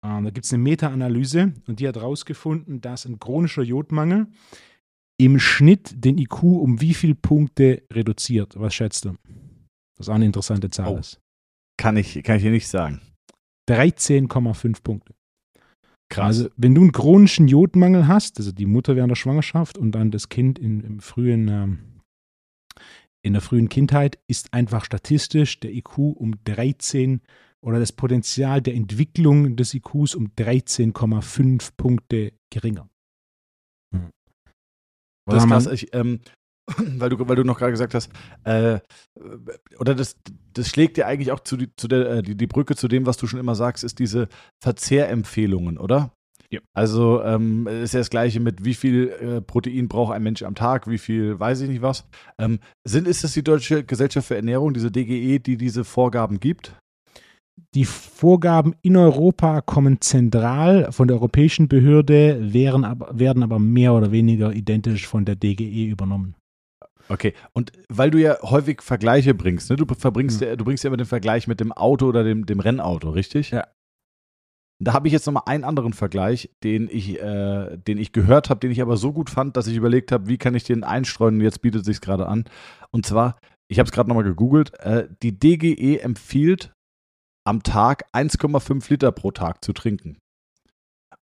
[0.01, 4.27] Äh, da gibt es eine Meta-Analyse und die hat herausgefunden, dass ein chronischer Jodmangel
[5.17, 8.60] im Schnitt den IQ um wie viele Punkte reduziert?
[8.60, 9.15] Was schätzt du?
[9.97, 10.99] Das ist auch eine interessante Zahl.
[10.99, 11.01] Oh.
[11.77, 13.01] Kann ich, kann ich dir nicht sagen.
[13.69, 15.13] 13,5 Punkte.
[16.10, 16.25] Krass.
[16.25, 20.12] Also, wenn du einen chronischen Jodmangel hast, also die Mutter während der Schwangerschaft und dann
[20.12, 21.79] das Kind in, im frühen, ähm,
[23.25, 27.21] in der frühen Kindheit, ist einfach statistisch der IQ um 13
[27.61, 32.88] oder das Potenzial der Entwicklung des IQs um 13,5 Punkte geringer.
[35.27, 35.65] Das ist krass.
[35.67, 36.19] Ich, ähm,
[36.77, 38.11] weil, du, weil du noch gerade gesagt hast,
[38.43, 38.79] äh,
[39.79, 40.17] oder das,
[40.53, 43.07] das schlägt dir eigentlich auch zu, die, zu der, äh, die, die Brücke zu dem,
[43.07, 44.27] was du schon immer sagst, ist diese
[44.63, 46.11] Verzehrempfehlungen, oder?
[46.51, 46.60] Ja.
[46.73, 50.55] Also ähm, ist ja das Gleiche mit, wie viel äh, Protein braucht ein Mensch am
[50.55, 52.08] Tag, wie viel, weiß ich nicht was.
[52.38, 56.75] Ähm, sind, ist das die Deutsche Gesellschaft für Ernährung, diese DGE, die diese Vorgaben gibt?
[57.73, 63.93] Die Vorgaben in Europa kommen zentral von der europäischen Behörde, werden aber, werden aber mehr
[63.93, 66.36] oder weniger identisch von der DGE übernommen.
[67.08, 69.75] Okay, und weil du ja häufig Vergleiche bringst, ne?
[69.75, 70.47] du, verbringst mhm.
[70.47, 73.51] ja, du bringst ja immer den Vergleich mit dem Auto oder dem, dem Rennauto, richtig?
[73.51, 73.67] Ja.
[74.79, 78.59] Da habe ich jetzt nochmal einen anderen Vergleich, den ich, äh, den ich gehört habe,
[78.59, 81.39] den ich aber so gut fand, dass ich überlegt habe, wie kann ich den einstreuen?
[81.39, 82.43] Jetzt bietet sich gerade an.
[82.91, 83.38] Und zwar,
[83.69, 86.73] ich habe es gerade nochmal gegoogelt, äh, die DGE empfiehlt
[87.45, 90.17] am Tag 1,5 Liter pro Tag zu trinken.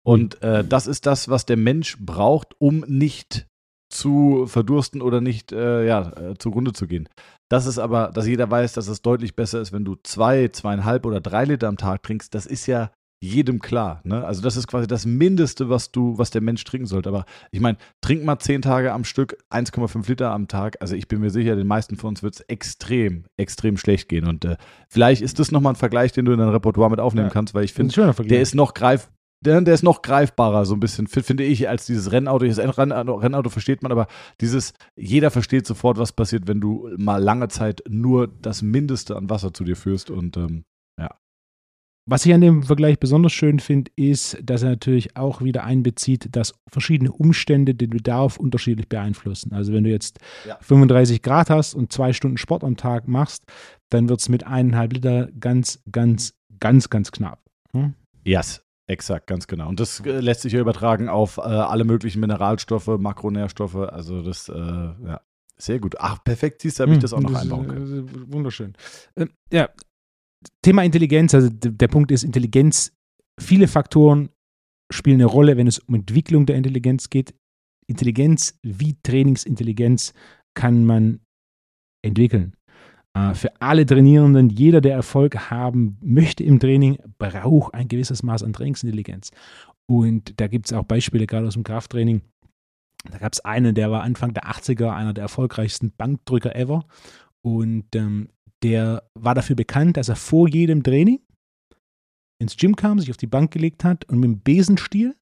[0.04, 3.46] Und äh, das ist das, was der Mensch braucht, um nicht
[3.92, 7.08] zu verdursten oder nicht äh, ja, äh, zugrunde zu gehen.
[7.50, 11.04] Das ist aber, dass jeder weiß, dass es deutlich besser ist, wenn du zwei, zweieinhalb
[11.04, 12.90] oder drei Liter am Tag trinkst, das ist ja
[13.22, 14.00] jedem klar.
[14.02, 14.24] Ne?
[14.24, 17.08] Also das ist quasi das Mindeste, was du, was der Mensch trinken sollte.
[17.08, 20.76] Aber ich meine, trink mal zehn Tage am Stück 1,5 Liter am Tag.
[20.80, 24.26] Also ich bin mir sicher, den meisten von uns wird es extrem, extrem schlecht gehen.
[24.26, 24.56] Und äh,
[24.88, 27.32] vielleicht ist das nochmal ein Vergleich, den du in dein Repertoire mit aufnehmen ja.
[27.32, 29.08] kannst, weil ich finde, der ist noch greif,
[29.40, 32.44] der, der, ist noch greifbarer, so ein bisschen, finde ich, als dieses Rennauto.
[32.44, 34.08] Das Rennauto, Rennauto versteht man, aber
[34.40, 39.30] dieses, jeder versteht sofort, was passiert, wenn du mal lange Zeit nur das Mindeste an
[39.30, 40.10] Wasser zu dir führst.
[40.10, 40.64] Und ähm,
[42.04, 46.34] was ich an dem Vergleich besonders schön finde, ist, dass er natürlich auch wieder einbezieht,
[46.34, 49.52] dass verschiedene Umstände den Bedarf unterschiedlich beeinflussen.
[49.52, 50.58] Also wenn du jetzt ja.
[50.60, 53.44] 35 Grad hast und zwei Stunden Sport am Tag machst,
[53.90, 57.40] dann wird es mit eineinhalb Liter ganz, ganz, ganz, ganz knapp.
[57.72, 57.94] Hm?
[58.24, 59.68] Yes, exakt, ganz genau.
[59.68, 63.76] Und das äh, lässt sich ja übertragen auf äh, alle möglichen Mineralstoffe, Makronährstoffe.
[63.76, 65.20] Also das, äh, ja,
[65.56, 65.94] sehr gut.
[66.00, 68.08] Ach, perfekt, siehst du, habe ich hm, das auch noch das einbauen können.
[68.08, 68.74] Äh, wunderschön.
[69.14, 69.68] Äh, ja,
[70.62, 72.92] Thema Intelligenz, also der Punkt ist Intelligenz,
[73.40, 74.30] viele Faktoren
[74.90, 77.34] spielen eine Rolle, wenn es um Entwicklung der Intelligenz geht.
[77.86, 80.12] Intelligenz wie Trainingsintelligenz
[80.54, 81.20] kann man
[82.02, 82.54] entwickeln.
[83.14, 88.42] Äh, für alle Trainierenden, jeder, der Erfolg haben möchte im Training, braucht ein gewisses Maß
[88.42, 89.30] an Trainingsintelligenz.
[89.86, 92.22] Und da gibt es auch Beispiele, gerade aus dem Krafttraining.
[93.10, 96.84] Da gab es einen, der war Anfang der 80er einer der erfolgreichsten Bankdrücker ever.
[97.42, 98.28] Und ähm,
[98.62, 101.20] der war dafür bekannt, dass er vor jedem Training
[102.40, 105.16] ins Gym kam, sich auf die Bank gelegt hat und mit dem Besenstiel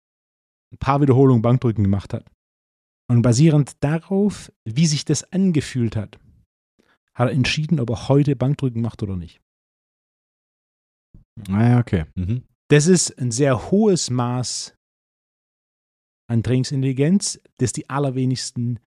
[0.73, 2.31] ein paar Wiederholungen Bankdrücken gemacht hat.
[3.09, 6.19] Und basierend darauf, wie sich das angefühlt hat,
[7.15, 9.41] hat er entschieden, ob er heute Bankdrücken macht oder nicht.
[11.49, 12.05] Naja, ah okay.
[12.15, 12.45] Mhm.
[12.69, 14.77] Das ist ein sehr hohes Maß
[16.29, 18.79] an Trainingsintelligenz, das die allerwenigsten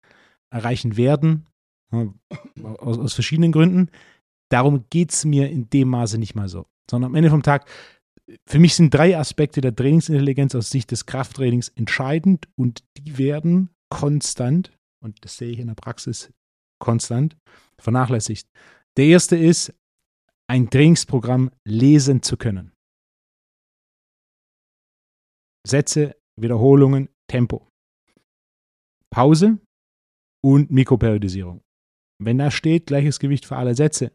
[0.50, 1.48] erreichen werden,
[1.92, 3.90] aus, aus verschiedenen Gründen.
[4.54, 6.68] Darum geht es mir in dem Maße nicht mal so.
[6.88, 7.68] Sondern am Ende vom Tag,
[8.48, 13.72] für mich sind drei Aspekte der Trainingsintelligenz aus Sicht des Krafttrainings entscheidend und die werden
[13.90, 14.72] konstant,
[15.04, 16.32] und das sehe ich in der Praxis
[16.80, 17.36] konstant,
[17.80, 18.48] vernachlässigt.
[18.96, 19.74] Der erste ist,
[20.48, 22.74] ein Trainingsprogramm lesen zu können.
[25.66, 27.68] Sätze, Wiederholungen, Tempo.
[29.10, 29.58] Pause
[30.46, 31.64] und Mikroperiodisierung.
[32.22, 34.12] Wenn da steht, gleiches Gewicht für alle Sätze,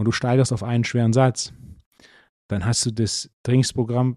[0.00, 1.52] und du steigerst auf einen schweren Satz,
[2.48, 4.16] dann hast du das Trainingsprogramm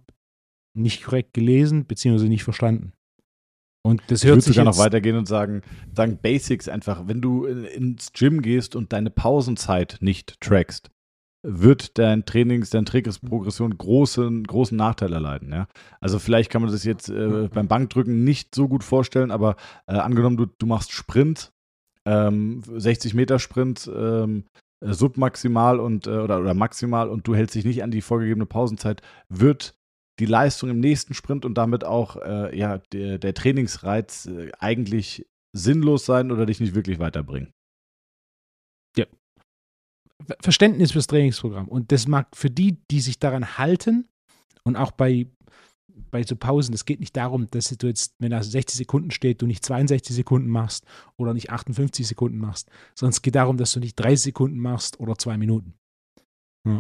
[0.74, 2.30] nicht korrekt gelesen bzw.
[2.30, 2.94] nicht verstanden.
[3.86, 5.62] Und das hört ich würde sogar noch weitergehen und sagen,
[5.94, 10.90] sagen Basics einfach, wenn du ins Gym gehst und deine Pausenzeit nicht trackst,
[11.46, 15.52] wird dein Trainings, deine Trainingsprogression großen, großen Nachteil erleiden.
[15.52, 15.68] Ja?
[16.00, 19.96] Also vielleicht kann man das jetzt äh, beim Bankdrücken nicht so gut vorstellen, aber äh,
[19.96, 21.52] angenommen, du, du machst Sprint,
[22.06, 27.56] ähm, 60 Meter Sprint, ähm, äh, submaximal und äh, oder, oder maximal und du hältst
[27.56, 29.76] dich nicht an die vorgegebene Pausenzeit, wird
[30.20, 35.26] die Leistung im nächsten Sprint und damit auch äh, ja, der, der Trainingsreiz äh, eigentlich
[35.56, 37.52] sinnlos sein oder dich nicht wirklich weiterbringen.
[38.98, 39.06] Ja.
[40.42, 41.68] Verständnis fürs Trainingsprogramm.
[41.68, 44.08] Und das mag für die, die sich daran halten
[44.64, 45.28] und auch bei
[46.14, 49.42] bei so Pausen, es geht nicht darum, dass du jetzt, wenn da 60 Sekunden steht,
[49.42, 50.86] du nicht 62 Sekunden machst
[51.18, 55.00] oder nicht 58 Sekunden machst, sondern es geht darum, dass du nicht 30 Sekunden machst
[55.00, 55.74] oder zwei Minuten.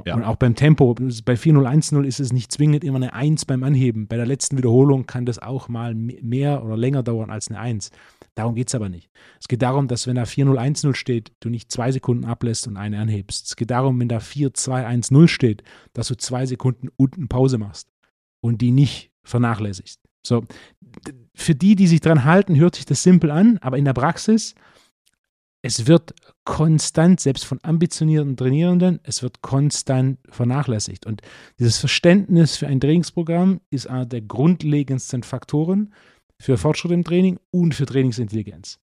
[0.05, 0.15] Ja.
[0.15, 4.07] Und auch beim Tempo, bei 4.0.1.0 ist es nicht zwingend immer eine 1 beim Anheben.
[4.07, 7.91] Bei der letzten Wiederholung kann das auch mal mehr oder länger dauern als eine 1.
[8.35, 9.09] Darum geht es aber nicht.
[9.41, 12.99] Es geht darum, dass wenn da 4.0.1.0 steht, du nicht zwei Sekunden ablässt und eine
[12.99, 13.47] anhebst.
[13.47, 17.89] Es geht darum, wenn da 4.2.1.0 steht, dass du zwei Sekunden unten Pause machst
[18.41, 19.99] und die nicht vernachlässigst.
[20.25, 20.45] So,
[21.35, 24.55] für die, die sich dran halten, hört sich das simpel an, aber in der Praxis,
[25.61, 31.05] es wird konstant, selbst von ambitionierten Trainierenden, es wird konstant vernachlässigt.
[31.05, 31.21] Und
[31.57, 35.93] dieses Verständnis für ein Trainingsprogramm ist einer der grundlegendsten Faktoren
[36.39, 38.79] für Fortschritt im Training und für Trainingsintelligenz.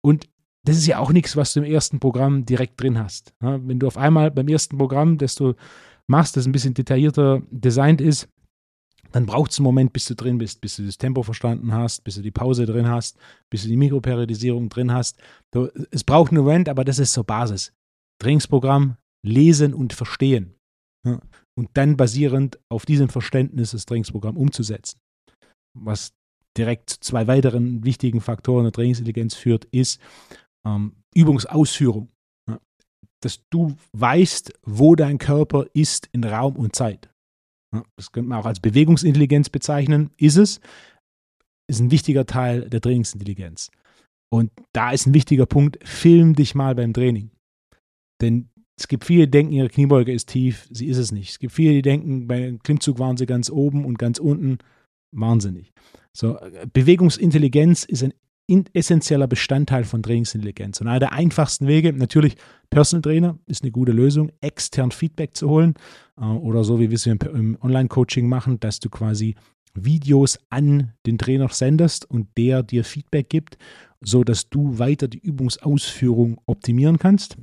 [0.00, 0.28] Und
[0.64, 3.34] das ist ja auch nichts, was du im ersten Programm direkt drin hast.
[3.40, 5.54] Wenn du auf einmal beim ersten Programm, das du
[6.06, 8.28] machst, das ein bisschen detaillierter designt ist,
[9.12, 12.02] dann braucht es einen Moment, bis du drin bist, bis du das Tempo verstanden hast,
[12.04, 13.18] bis du die Pause drin hast,
[13.50, 15.20] bis du die Mikroperiodisierung drin hast.
[15.52, 17.72] Du, es braucht einen Moment, aber das ist so Basis.
[18.20, 20.54] Trainingsprogramm, lesen und verstehen.
[21.06, 21.20] Ja,
[21.54, 24.98] und dann basierend auf diesem Verständnis das Trainingsprogramm umzusetzen.
[25.74, 26.14] Was
[26.56, 30.00] direkt zu zwei weiteren wichtigen Faktoren der Trainingsintelligenz führt, ist
[30.66, 32.10] ähm, Übungsausführung.
[32.48, 32.58] Ja,
[33.20, 37.11] dass du weißt, wo dein Körper ist in Raum und Zeit.
[37.96, 40.60] Das könnte man auch als Bewegungsintelligenz bezeichnen, ist es.
[41.68, 43.70] ist ein wichtiger Teil der Trainingsintelligenz.
[44.30, 47.30] Und da ist ein wichtiger Punkt, film dich mal beim Training.
[48.20, 51.30] Denn es gibt viele, die denken, ihre Kniebeuge ist tief, sie ist es nicht.
[51.30, 54.58] Es gibt viele, die denken, beim Klimmzug waren sie ganz oben und ganz unten,
[55.52, 55.72] nicht.
[56.16, 56.38] So,
[56.72, 58.14] Bewegungsintelligenz ist ein
[58.72, 60.80] essentieller Bestandteil von Trainingsintelligenz.
[60.80, 62.36] Und einer der einfachsten Wege, natürlich
[62.70, 65.74] Personal Trainer ist eine gute Lösung, extern Feedback zu holen
[66.20, 69.36] äh, oder so wie wir es im Online-Coaching machen, dass du quasi
[69.74, 73.56] Videos an den Trainer sendest und der dir Feedback gibt,
[74.00, 77.36] so dass du weiter die Übungsausführung optimieren kannst.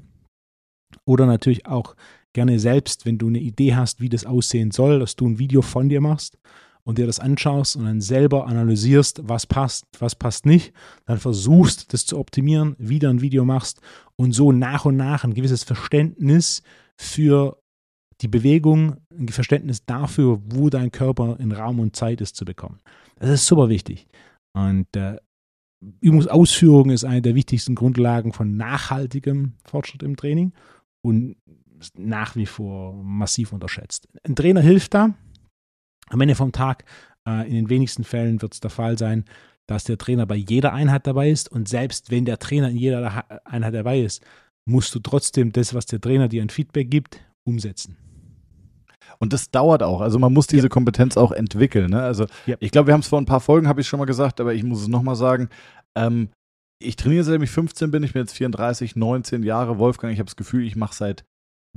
[1.05, 1.95] Oder natürlich auch
[2.33, 5.61] gerne selbst, wenn du eine Idee hast, wie das aussehen soll, dass du ein Video
[5.61, 6.37] von dir machst
[6.89, 10.73] und dir das anschaust und dann selber analysierst, was passt, was passt nicht,
[11.05, 13.79] dann versuchst, das zu optimieren, wieder ein Video machst
[14.15, 16.63] und so nach und nach ein gewisses Verständnis
[16.97, 17.61] für
[18.21, 22.79] die Bewegung, ein Verständnis dafür, wo dein Körper in Raum und Zeit ist, zu bekommen.
[23.19, 24.07] Das ist super wichtig.
[24.53, 25.17] Und äh,
[26.01, 30.53] Übungsausführung ist eine der wichtigsten Grundlagen von nachhaltigem Fortschritt im Training
[31.03, 31.35] und
[31.95, 34.07] nach wie vor massiv unterschätzt.
[34.23, 35.13] Ein Trainer hilft da.
[36.09, 36.85] Am Ende vom Tag,
[37.27, 39.25] äh, in den wenigsten Fällen wird es der Fall sein,
[39.67, 41.51] dass der Trainer bei jeder Einheit dabei ist.
[41.51, 44.23] Und selbst wenn der Trainer in jeder Einheit dabei ist,
[44.67, 47.97] musst du trotzdem das, was der Trainer dir ein Feedback gibt, umsetzen.
[49.19, 50.01] Und das dauert auch.
[50.01, 50.69] Also man muss diese ja.
[50.69, 51.91] Kompetenz auch entwickeln.
[51.91, 52.01] Ne?
[52.01, 52.55] Also ja.
[52.59, 54.53] ich glaube, wir haben es vor ein paar Folgen, habe ich schon mal gesagt, aber
[54.53, 55.49] ich muss es nochmal sagen.
[55.95, 56.29] Ähm,
[56.81, 59.77] ich trainiere seitdem ich 15 bin, ich bin jetzt 34, 19 Jahre.
[59.77, 61.25] Wolfgang, ich habe das Gefühl, ich mache seit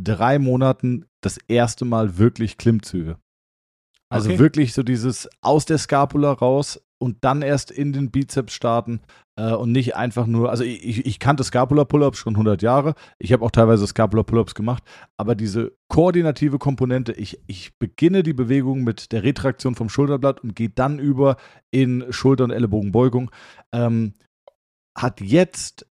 [0.00, 3.16] drei Monaten das erste Mal wirklich Klimmzüge.
[4.12, 4.38] Also okay.
[4.38, 9.00] wirklich so dieses aus der Scapula raus und dann erst in den Bizeps starten
[9.36, 13.44] äh, und nicht einfach nur, also ich, ich kannte Scapula-Pull-Ups schon 100 Jahre, ich habe
[13.44, 14.84] auch teilweise Scapula-Pull-Ups gemacht,
[15.16, 20.54] aber diese koordinative Komponente, ich, ich beginne die Bewegung mit der Retraktion vom Schulterblatt und
[20.54, 21.36] gehe dann über
[21.70, 23.30] in Schulter- und Ellenbogenbeugung,
[23.72, 24.14] ähm,
[24.96, 25.86] hat jetzt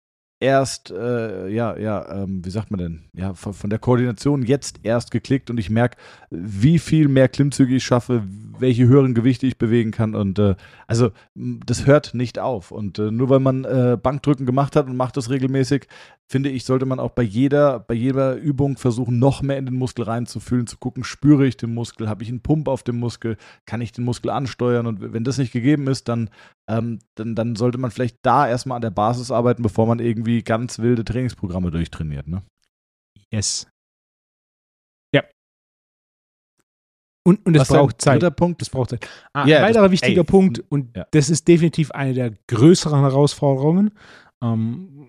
[0.46, 4.78] erst, äh, ja, ja, ähm, wie sagt man denn, ja, von, von, der Koordination jetzt
[4.84, 5.96] erst geklickt und ich merke,
[6.30, 8.22] wie viel mehr Klimmzüge ich schaffe,
[8.58, 10.54] welche höheren Gewichte ich bewegen kann und äh,
[10.86, 14.96] also das hört nicht auf und äh, nur weil man äh, Bankdrücken gemacht hat und
[14.96, 15.86] macht das regelmäßig,
[16.28, 19.76] finde ich, sollte man auch bei jeder, bei jeder Übung versuchen, noch mehr in den
[19.76, 23.36] Muskel reinzufühlen, zu gucken, spüre ich den Muskel, habe ich einen Pump auf dem Muskel,
[23.66, 26.30] kann ich den Muskel ansteuern und wenn das nicht gegeben ist, dann,
[26.68, 30.42] ähm, dann, dann sollte man vielleicht da erstmal an der Basis arbeiten, bevor man irgendwie
[30.42, 32.26] ganz wilde Trainingsprogramme durchtrainiert.
[32.28, 32.42] Ne?
[33.32, 33.66] Yes.
[37.26, 38.22] Und, und es braucht Zeit.
[38.22, 38.60] Dritter Punkt.
[38.60, 39.08] Das braucht Zeit.
[39.32, 41.06] Ah, yeah, ein weiterer wichtiger ey, Punkt, und ja.
[41.10, 43.90] das ist definitiv eine der größeren Herausforderungen.
[44.40, 45.08] Ähm,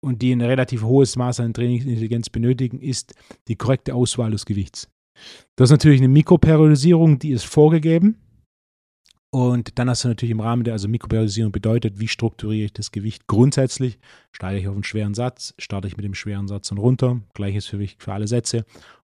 [0.00, 3.14] und die ein relativ hohes Maß an Trainingsintelligenz benötigen, ist
[3.46, 4.88] die korrekte Auswahl des Gewichts.
[5.54, 8.16] Das ist natürlich eine Mikroperiodisierung, die ist vorgegeben.
[9.30, 12.90] Und dann hast du natürlich im Rahmen der, also Mikroperiodisierung bedeutet, wie strukturiere ich das
[12.90, 13.98] Gewicht grundsätzlich?
[14.32, 17.66] Steige ich auf einen schweren Satz, starte ich mit dem schweren Satz und runter, gleiches
[17.66, 18.64] für, für alle Sätze.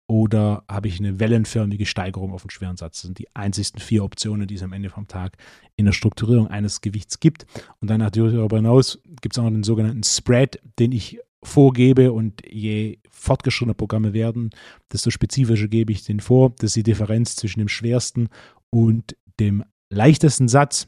[0.09, 2.95] Oder habe ich eine wellenförmige Steigerung auf einen schweren Satz?
[2.95, 5.37] Das sind die einzigsten vier Optionen, die es am Ende vom Tag
[5.75, 7.45] in der Strukturierung eines Gewichts gibt.
[7.79, 12.11] Und dann natürlich darüber hinaus gibt es auch noch den sogenannten Spread, den ich vorgebe
[12.11, 14.49] und je fortgeschrittener Programme werden,
[14.91, 16.55] desto spezifischer gebe ich den vor.
[16.57, 18.29] Das ist die Differenz zwischen dem schwersten
[18.71, 20.87] und dem leichtesten Satz,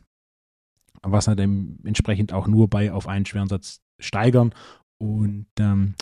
[1.04, 4.52] was dann entsprechend auch nur bei auf einen schweren Satz steigern
[4.98, 5.94] und ähm,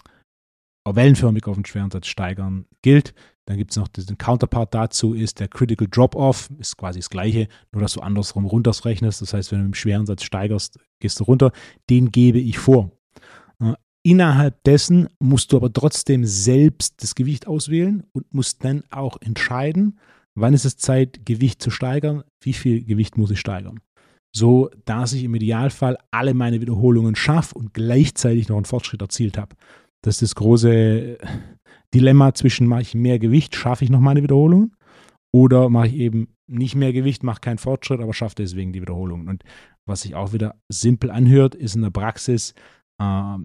[0.95, 3.13] wellenförmig auf den schweren Satz steigern gilt.
[3.45, 7.47] Dann gibt es noch den Counterpart dazu, ist der Critical Drop-Off, ist quasi das gleiche,
[7.71, 9.21] nur dass du andersrum runterrechnest.
[9.21, 11.51] Das heißt, wenn du mit dem schweren Satz steigerst, gehst du runter.
[11.89, 12.91] Den gebe ich vor.
[13.59, 13.73] Äh,
[14.03, 19.97] innerhalb dessen musst du aber trotzdem selbst das Gewicht auswählen und musst dann auch entscheiden,
[20.35, 23.79] wann ist es Zeit, Gewicht zu steigern, wie viel Gewicht muss ich steigern.
[24.31, 29.39] So, dass ich im Idealfall alle meine Wiederholungen schaffe und gleichzeitig noch einen Fortschritt erzielt
[29.39, 29.55] habe.
[30.01, 31.17] Das ist das große
[31.93, 34.75] Dilemma zwischen, mache ich mehr Gewicht, schaffe ich noch meine Wiederholungen
[35.31, 39.27] oder mache ich eben nicht mehr Gewicht, mache keinen Fortschritt, aber schaffe deswegen die Wiederholungen.
[39.27, 39.43] Und
[39.85, 42.53] was sich auch wieder simpel anhört, ist in der Praxis
[42.99, 43.37] äh,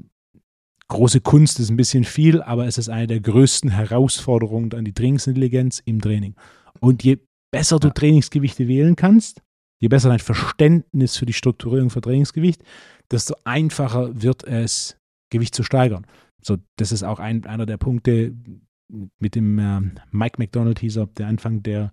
[0.88, 4.92] große Kunst ist ein bisschen viel, aber es ist eine der größten Herausforderungen an die
[4.92, 6.34] Trainingsintelligenz im Training.
[6.80, 7.18] Und je
[7.50, 9.42] besser du Trainingsgewichte wählen kannst,
[9.80, 12.62] je besser dein Verständnis für die Strukturierung von Trainingsgewicht,
[13.10, 14.96] desto einfacher wird es,
[15.30, 16.06] Gewicht zu steigern.
[16.46, 18.34] So, das ist auch ein, einer der Punkte,
[19.18, 19.80] mit dem äh,
[20.10, 21.92] Mike McDonald hieß er, der Anfang der,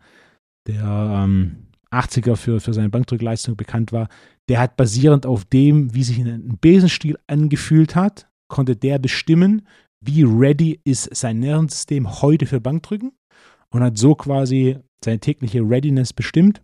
[0.68, 4.10] der ähm, 80er für, für seine Bankdrückleistung bekannt war.
[4.50, 9.68] Der hat basierend auf dem, wie sich ein Besenstiel angefühlt hat, konnte der bestimmen,
[10.04, 13.14] wie ready ist sein Nervensystem heute für Bankdrücken
[13.70, 16.62] und hat so quasi seine tägliche Readiness bestimmt.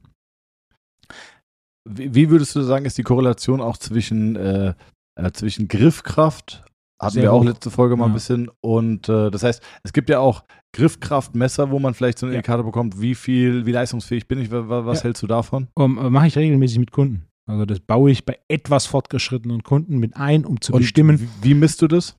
[1.87, 4.73] wie, wie, würdest du sagen, ist die Korrelation auch zwischen, äh,
[5.15, 6.65] äh, zwischen Griffkraft,
[6.99, 7.45] hatten Sehr wir auch hoch.
[7.45, 8.11] letzte Folge mal ja.
[8.11, 12.25] ein bisschen, und äh, das heißt, es gibt ja auch Griffkraftmesser, wo man vielleicht so
[12.25, 12.39] einen ja.
[12.39, 15.03] Indikator bekommt, wie viel, wie leistungsfähig bin ich, was ja.
[15.05, 15.67] hältst du davon?
[15.75, 17.27] Um, äh, Mache ich regelmäßig mit Kunden.
[17.45, 21.19] Also das baue ich bei etwas fortgeschrittenen Kunden mit ein, um zu und bestimmen.
[21.19, 22.17] Wie, wie misst du das?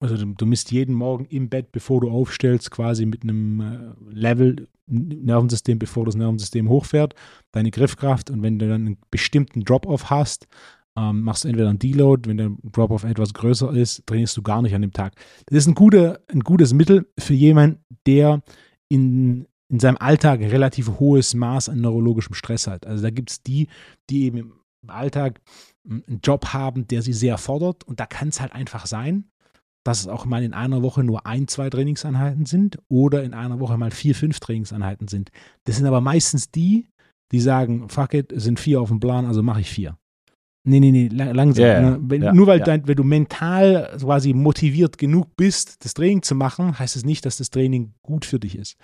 [0.00, 4.14] Also du, du, misst jeden Morgen im Bett, bevor du aufstellst, quasi mit einem äh,
[4.14, 7.14] Level Nervensystem, bevor das Nervensystem hochfährt,
[7.52, 10.46] deine Griffkraft und wenn du dann einen bestimmten Drop-off hast,
[10.98, 14.62] ähm, machst du entweder einen Deload, wenn der Drop-off etwas größer ist, trainierst du gar
[14.62, 15.14] nicht an dem Tag.
[15.46, 18.42] Das ist ein, gute, ein gutes Mittel für jemanden, der
[18.88, 22.86] in, in seinem Alltag ein relativ hohes Maß an neurologischem Stress hat.
[22.86, 23.68] Also da gibt es die,
[24.10, 25.40] die eben im Alltag
[25.88, 29.30] einen Job haben, der sie sehr fordert und da kann es halt einfach sein,
[29.84, 33.60] dass es auch mal in einer Woche nur ein, zwei Trainingseinheiten sind oder in einer
[33.60, 35.30] Woche mal vier, fünf Trainingseinheiten sind.
[35.64, 36.88] Das sind aber meistens die,
[37.30, 39.96] die sagen, fuck it, sind vier auf dem Plan, also mache ich vier.
[40.68, 41.64] Nee, nee, nee, langsam.
[41.64, 41.98] Yeah, ne?
[42.02, 42.64] wenn, ja, nur weil, ja.
[42.64, 47.24] dein, wenn du mental quasi motiviert genug bist, das Training zu machen, heißt es nicht,
[47.24, 48.76] dass das Training gut für dich ist.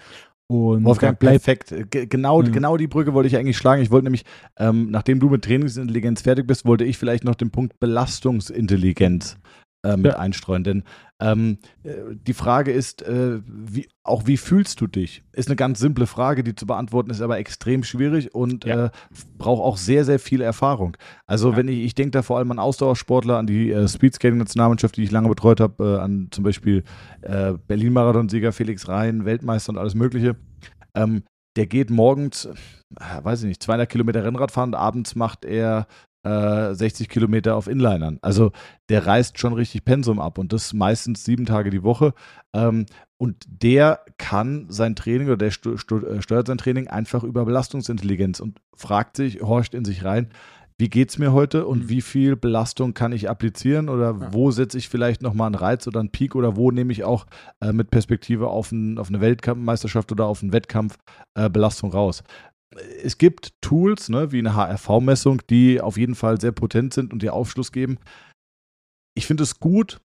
[0.46, 1.74] Und Wolfgang, perfekt.
[1.90, 2.50] genau, ja.
[2.50, 3.82] genau die Brücke wollte ich eigentlich schlagen.
[3.82, 4.24] Ich wollte nämlich,
[4.58, 9.38] ähm, nachdem du mit Trainingsintelligenz fertig bist, wollte ich vielleicht noch den Punkt Belastungsintelligenz
[9.84, 10.18] äh, mit ja.
[10.18, 10.64] einstreuen.
[10.64, 10.82] Denn
[11.20, 15.22] ähm, äh, die Frage ist, äh, wie, auch wie fühlst du dich?
[15.32, 18.86] Ist eine ganz simple Frage, die zu beantworten ist aber extrem schwierig und ja.
[18.86, 18.90] äh,
[19.38, 20.96] braucht auch sehr, sehr viel Erfahrung.
[21.26, 21.56] Also ja.
[21.56, 25.10] wenn ich, ich denke da vor allem an Ausdauersportler, an die äh, Speedskating-Nationalmannschaft, die ich
[25.10, 26.82] lange betreut habe, äh, an zum Beispiel
[27.22, 30.36] äh, Berlin-Marathon-Sieger Felix Rhein, Weltmeister und alles Mögliche.
[30.94, 31.22] Ähm,
[31.56, 32.48] der geht morgens,
[33.22, 35.86] weiß ich nicht, 200 Kilometer Rennrad fahren und abends macht er
[36.24, 38.18] 60 äh, Kilometer auf Inlinern.
[38.22, 38.52] Also
[38.88, 42.14] der reißt schon richtig Pensum ab und das meistens sieben Tage die Woche.
[42.54, 48.40] Ähm, und der kann sein Training oder der äh, steuert sein Training einfach über Belastungsintelligenz
[48.40, 50.28] und fragt sich, horcht in sich rein,
[50.76, 51.88] wie geht es mir heute und mhm.
[51.88, 54.32] wie viel Belastung kann ich applizieren oder ja.
[54.32, 57.26] wo setze ich vielleicht nochmal einen Reiz oder einen Peak oder wo nehme ich auch
[57.60, 60.98] äh, mit Perspektive auf, ein, auf eine Weltmeisterschaft oder auf einen Wettkampf
[61.34, 62.24] äh, Belastung raus
[63.02, 67.22] es gibt Tools, ne, wie eine HRV-Messung, die auf jeden Fall sehr potent sind und
[67.22, 67.98] dir Aufschluss geben.
[69.14, 70.00] Ich finde es gut.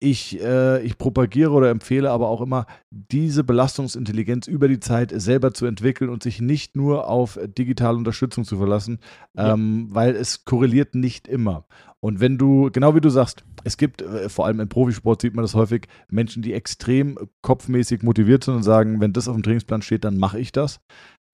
[0.00, 5.54] Ich, äh, ich propagiere oder empfehle aber auch immer, diese Belastungsintelligenz über die Zeit selber
[5.54, 8.98] zu entwickeln und sich nicht nur auf digitale Unterstützung zu verlassen,
[9.34, 9.54] ja.
[9.54, 11.64] ähm, weil es korreliert nicht immer.
[12.04, 15.34] Und wenn du, genau wie du sagst, es gibt, äh, vor allem im Profisport sieht
[15.34, 19.42] man das häufig, Menschen, die extrem kopfmäßig motiviert sind und sagen, wenn das auf dem
[19.42, 20.80] Trainingsplan steht, dann mache ich das.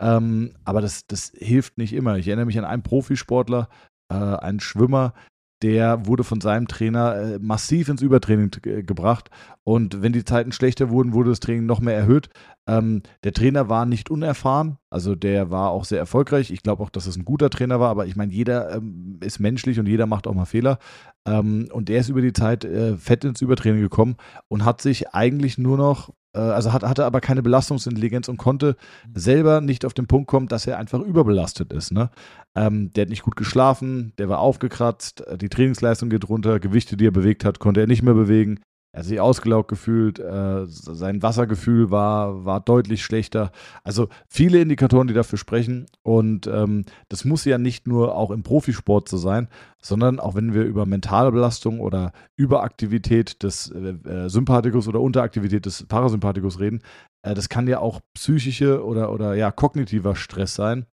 [0.00, 2.16] Ähm, aber das, das hilft nicht immer.
[2.16, 3.68] Ich erinnere mich an einen Profisportler,
[4.10, 5.14] äh, einen Schwimmer,
[5.62, 8.50] der wurde von seinem Trainer äh, massiv ins Übertraining
[8.86, 9.30] gebracht.
[9.62, 12.30] Und wenn die Zeiten schlechter wurden, wurde das Training noch mehr erhöht.
[12.66, 16.50] Ähm, der Trainer war nicht unerfahren, also der war auch sehr erfolgreich.
[16.50, 19.38] Ich glaube auch, dass es ein guter Trainer war, aber ich meine, jeder ähm, ist
[19.38, 20.78] menschlich und jeder macht auch mal Fehler.
[21.26, 24.16] Ähm, und der ist über die Zeit äh, fett ins Übertraining gekommen
[24.48, 29.18] und hat sich eigentlich nur noch also hat, hatte aber keine Belastungsintelligenz und konnte mhm.
[29.18, 31.92] selber nicht auf den Punkt kommen, dass er einfach überbelastet ist.
[31.92, 32.10] Ne?
[32.54, 36.96] Ähm, der hat nicht gut geschlafen, der war aufgekratzt, äh, die Trainingsleistung geht runter, Gewichte,
[36.96, 38.60] die er bewegt hat, konnte er nicht mehr bewegen.
[38.92, 43.52] Er hat sich ausgelaugt gefühlt, äh, sein Wassergefühl war, war deutlich schlechter.
[43.84, 45.86] Also viele Indikatoren, die dafür sprechen.
[46.02, 49.48] Und ähm, das muss ja nicht nur auch im Profisport so sein,
[49.80, 55.66] sondern auch wenn wir über mentale Belastung oder Überaktivität des äh, äh Sympathikus oder Unteraktivität
[55.66, 56.82] des Parasympathikus reden,
[57.22, 60.86] äh, das kann ja auch psychische oder, oder ja kognitiver Stress sein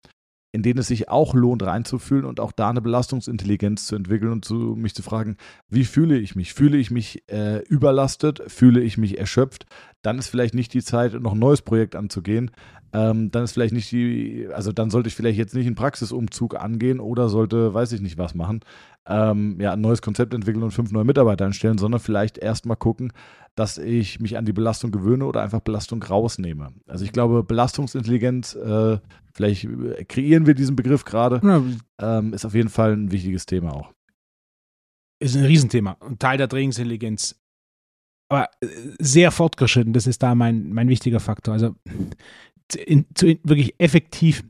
[0.57, 4.45] in denen es sich auch lohnt, reinzufühlen und auch da eine Belastungsintelligenz zu entwickeln und
[4.45, 5.37] zu, mich zu fragen,
[5.69, 6.55] wie fühle ich mich?
[6.55, 8.43] Fühle ich mich äh, überlastet?
[8.47, 9.67] Fühle ich mich erschöpft?
[10.07, 12.53] Dann ist vielleicht nicht die Zeit, noch ein neues Projekt anzugehen.
[12.93, 16.55] Ähm, dann ist vielleicht nicht die, also dann sollte ich vielleicht jetzt nicht einen Praxisumzug
[16.55, 18.61] angehen oder sollte, weiß ich nicht was machen,
[19.09, 23.13] ähm, ja, ein neues Konzept entwickeln und fünf neue Mitarbeiter einstellen, sondern vielleicht erstmal gucken,
[23.57, 26.69] dass ich mich an die Belastung gewöhne oder einfach Belastung rausnehme.
[26.87, 28.99] Also ich glaube, Belastungsintelligenz, äh,
[29.35, 29.69] vielleicht
[30.09, 32.19] kreieren wir diesen Begriff gerade, ja.
[32.19, 33.93] ähm, ist auf jeden Fall ein wichtiges Thema auch.
[35.19, 35.97] Ist ein Riesenthema.
[35.99, 37.41] Ein Teil der Trainingsintelligenz.
[38.29, 38.67] Aber äh,
[38.99, 41.55] sehr fortgeschritten, das ist da mein, mein wichtiger Faktor.
[41.55, 41.75] Also
[42.75, 44.43] in, zu, in, wirklich effektiv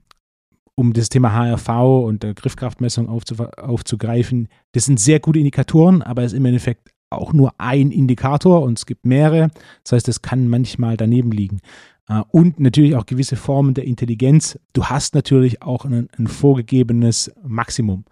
[0.74, 1.68] um das Thema HRV
[2.04, 4.48] und der Griffkraftmessung aufzugreifen.
[4.72, 8.78] Das sind sehr gute Indikatoren, aber es ist im Endeffekt auch nur ein Indikator und
[8.78, 9.48] es gibt mehrere.
[9.84, 11.60] Das heißt, es kann manchmal daneben liegen.
[12.08, 14.58] Äh, und natürlich auch gewisse Formen der Intelligenz.
[14.72, 18.04] Du hast natürlich auch ein, ein vorgegebenes Maximum.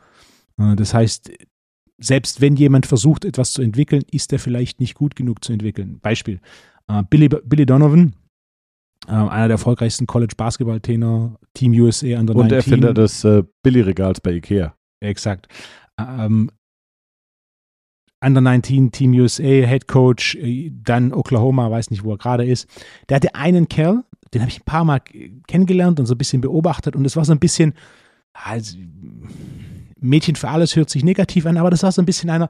[0.59, 1.30] Äh, das heißt,
[1.99, 5.99] selbst wenn jemand versucht, etwas zu entwickeln, ist er vielleicht nicht gut genug zu entwickeln.
[6.01, 6.40] Beispiel:
[6.88, 8.14] äh, Billy, Billy Donovan
[9.07, 12.57] Ähm, einer der erfolgreichsten College-Basketball-Trainer, Team USA under Und 19.
[12.57, 14.74] Erfinder des äh, Billy-Regals bei Ikea.
[15.01, 15.49] Exakt.
[15.99, 16.51] Ähm,
[18.24, 22.66] Under 19 Team USA, Head Coach, äh, dann Oklahoma, weiß nicht, wo er gerade ist.
[23.09, 25.01] Der hatte einen Kerl, den habe ich ein paar Mal
[25.47, 27.74] kennengelernt und so ein bisschen beobachtet und es war so ein bisschen,
[28.32, 28.78] also,
[30.09, 32.48] Mädchen für alles hört sich negativ an, aber das war so ein bisschen einer,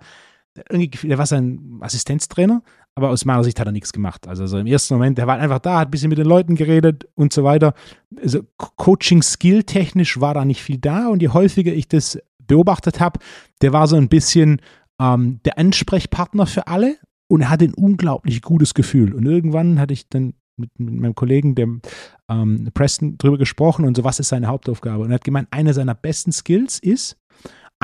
[0.68, 2.62] der war sein Assistenztrainer,
[2.94, 4.28] aber aus meiner Sicht hat er nichts gemacht.
[4.28, 6.54] Also so im ersten Moment, der war einfach da, hat ein bisschen mit den Leuten
[6.54, 7.74] geredet und so weiter.
[8.20, 13.18] Also Coaching-Skill technisch war da nicht viel da und je häufiger ich das beobachtet habe,
[13.62, 14.60] der war so ein bisschen
[15.00, 16.96] ähm, der Ansprechpartner für alle
[17.26, 19.14] und er hatte ein unglaublich gutes Gefühl.
[19.14, 21.80] Und irgendwann hatte ich dann mit, mit meinem Kollegen, dem
[22.28, 25.02] ähm, Preston, drüber gesprochen und so, was ist seine Hauptaufgabe?
[25.02, 27.16] Und er hat gemeint, eine seiner besten Skills ist,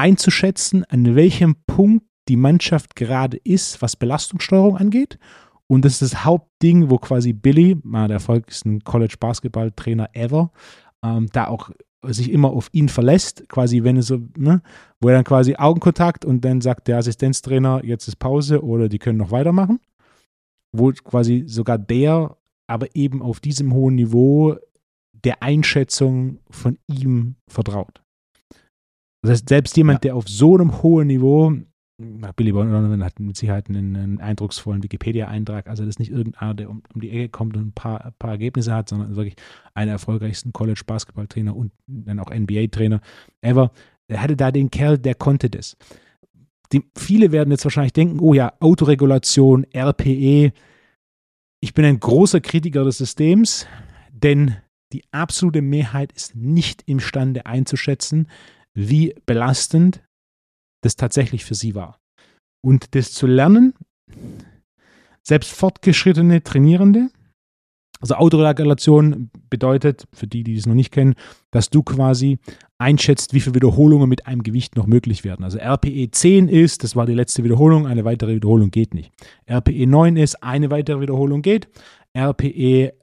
[0.01, 5.19] einzuschätzen, an welchem Punkt die Mannschaft gerade ist, was Belastungssteuerung angeht.
[5.67, 10.53] Und das ist das Hauptding, wo quasi Billy, einer der erfolgreichsten College-Basketball-Trainer ever,
[11.05, 11.71] ähm, da auch
[12.03, 14.63] sich immer auf ihn verlässt, quasi wenn es so, ne,
[15.01, 18.99] wo er dann quasi Augenkontakt und dann sagt der Assistenztrainer, jetzt ist Pause oder die
[18.99, 19.81] können noch weitermachen.
[20.73, 24.57] Wo quasi sogar der, aber eben auf diesem hohen Niveau
[25.13, 28.03] der Einschätzung von ihm vertraut.
[29.23, 30.11] Das heißt, selbst jemand, ja.
[30.11, 31.55] der auf so einem hohen Niveau
[32.37, 35.69] Billy Donovan hat mit Sicherheit einen, einen eindrucksvollen Wikipedia-Eintrag.
[35.69, 38.15] Also das ist nicht irgendeiner, der um, um die Ecke kommt und ein paar, ein
[38.19, 39.37] paar Ergebnisse hat, sondern wirklich
[39.75, 43.01] einer der erfolgreichsten College-Basketball-Trainer und dann auch NBA-Trainer
[43.43, 43.71] ever.
[44.09, 45.77] Er hatte da den Kerl, der konnte das.
[46.73, 50.53] Die, viele werden jetzt wahrscheinlich denken, oh ja, Autoregulation, RPE.
[51.61, 53.67] Ich bin ein großer Kritiker des Systems,
[54.11, 54.57] denn
[54.93, 58.27] die absolute Mehrheit ist nicht imstande einzuschätzen,
[58.89, 60.03] wie belastend
[60.83, 61.99] das tatsächlich für sie war.
[62.65, 63.75] Und das zu lernen,
[65.23, 67.11] selbst fortgeschrittene Trainierende,
[68.01, 71.15] also Autoregulation bedeutet, für die, die es noch nicht kennen,
[71.51, 72.39] dass du quasi
[72.79, 75.45] einschätzt, wie viele Wiederholungen mit einem Gewicht noch möglich werden.
[75.45, 79.13] Also RPE 10 ist, das war die letzte Wiederholung, eine weitere Wiederholung geht nicht.
[79.51, 81.69] RPE 9 ist, eine weitere Wiederholung geht.
[82.17, 82.95] RPE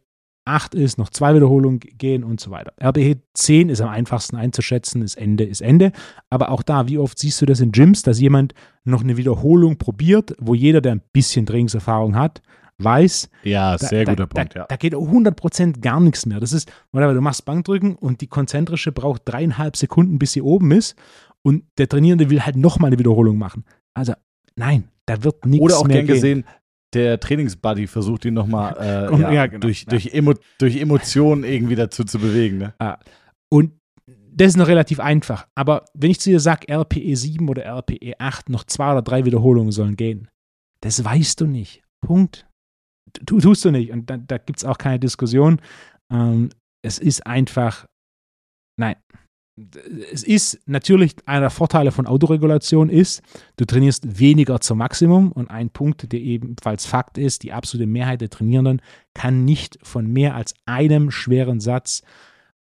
[0.48, 2.74] 8 ist, noch zwei Wiederholungen gehen und so weiter.
[2.82, 5.91] RPE 10 ist am einfachsten einzuschätzen, ist Ende, ist Ende.
[6.30, 9.78] Aber auch da, wie oft siehst du das in Gyms, dass jemand noch eine Wiederholung
[9.78, 12.41] probiert, wo jeder, der ein bisschen Trainingserfahrung hat,
[12.80, 13.30] weiß.
[13.43, 14.66] Ja, sehr da, guter da, Punkt, da, ja.
[14.68, 16.39] Da geht 100% gar nichts mehr.
[16.39, 20.72] Das ist, whatever, du machst Bankdrücken und die konzentrische braucht dreieinhalb Sekunden, bis sie oben
[20.72, 20.95] ist.
[21.41, 23.64] Und der Trainierende will halt nochmal eine Wiederholung machen.
[23.93, 24.14] Also,
[24.56, 26.16] nein, da wird nichts mehr Oder auch gern gehen.
[26.16, 26.43] gesehen,
[26.94, 29.90] der Trainingsbuddy versucht ihn nochmal äh, ja, ja, genau, durch, ja.
[29.90, 32.58] durch, Emo durch Emotionen irgendwie dazu zu bewegen.
[32.58, 32.74] Ne?
[32.80, 32.98] Ah.
[33.50, 33.74] Und
[34.32, 35.48] das ist noch relativ einfach.
[35.56, 39.26] Aber wenn ich zu dir sage, RPE 7 oder RPE 8, noch zwei oder drei
[39.26, 40.30] Wiederholungen sollen gehen,
[40.82, 41.84] das weißt du nicht.
[42.02, 42.48] Punkt.
[43.26, 43.92] Tu, tust du nicht.
[43.92, 45.60] Und da, da gibt es auch keine Diskussion.
[46.14, 46.50] Ähm,
[46.84, 47.88] es ist einfach,
[48.80, 48.96] nein,
[50.12, 53.24] es ist natürlich einer der Vorteile von Autoregulation ist,
[53.58, 58.22] du trainierst weniger zum Maximum und ein Punkt, der ebenfalls Fakt ist, die absolute Mehrheit
[58.22, 58.82] der Trainierenden
[59.16, 62.03] kann nicht von mehr als einem schweren Satz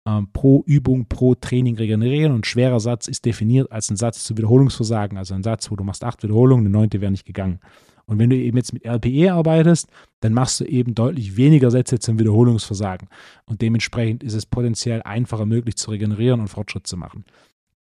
[0.06, 4.36] ähm, pro Übung, pro Training regenerieren und schwerer Satz ist definiert als ein Satz zu
[4.36, 7.58] Wiederholungsversagen, also ein Satz, wo du machst acht Wiederholungen, eine neunte wäre nicht gegangen.
[8.06, 9.88] Und wenn du eben jetzt mit RPE arbeitest,
[10.20, 13.08] dann machst du eben deutlich weniger Sätze zum Wiederholungsversagen.
[13.46, 17.24] Und dementsprechend ist es potenziell einfacher möglich zu regenerieren und Fortschritt zu machen.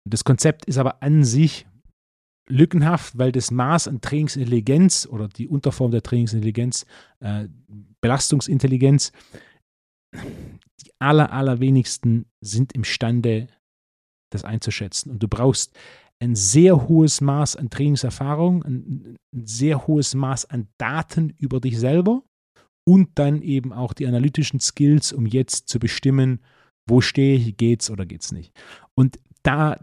[0.05, 1.67] Das Konzept ist aber an sich
[2.49, 6.87] lückenhaft, weil das Maß an Trainingsintelligenz oder die Unterform der Trainingsintelligenz,
[7.21, 7.49] äh,
[8.01, 9.13] Belastungsintelligenz,
[10.15, 13.49] die aller, allerwenigsten sind imstande,
[14.31, 15.11] das einzuschätzen.
[15.11, 15.77] Und du brauchst
[16.19, 21.79] ein sehr hohes Maß an Trainingserfahrung, ein, ein sehr hohes Maß an Daten über dich
[21.79, 22.23] selber
[22.85, 26.41] und dann eben auch die analytischen Skills, um jetzt zu bestimmen,
[26.89, 28.53] wo stehe ich, geht's oder geht's nicht.
[28.95, 29.77] Und da,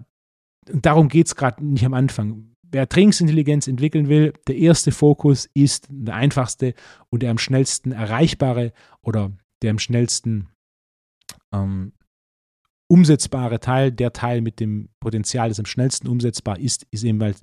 [0.65, 2.55] darum geht es gerade nicht am Anfang.
[2.63, 6.73] Wer Trainingsintelligenz entwickeln will, der erste Fokus ist der einfachste
[7.09, 9.31] und der am schnellsten erreichbare oder
[9.61, 10.49] der am schnellsten
[11.51, 11.93] ähm,
[12.93, 17.37] umsetzbare Teil, der Teil mit dem Potenzial, das am schnellsten umsetzbar ist, ist eben halt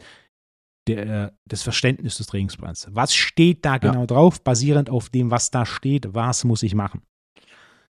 [0.87, 2.87] der, das Verständnis des Trainingsplans.
[2.93, 4.07] Was steht da genau ja.
[4.07, 7.03] drauf, basierend auf dem, was da steht, was muss ich machen?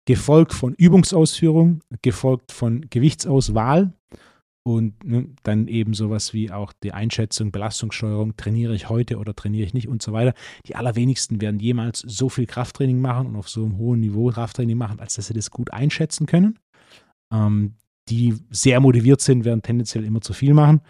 [0.05, 3.93] Gefolgt von Übungsausführung, gefolgt von Gewichtsauswahl
[4.67, 9.65] und ne, dann eben sowas wie auch die Einschätzung, Belastungssteuerung, trainiere ich heute oder trainiere
[9.65, 10.33] ich nicht und so weiter.
[10.67, 14.77] Die allerwenigsten werden jemals so viel Krafttraining machen und auf so einem hohen Niveau Krafttraining
[14.77, 16.59] machen, als dass sie das gut einschätzen können.
[17.31, 17.75] Ähm,
[18.09, 20.81] die sehr motiviert sind, werden tendenziell immer zu viel machen.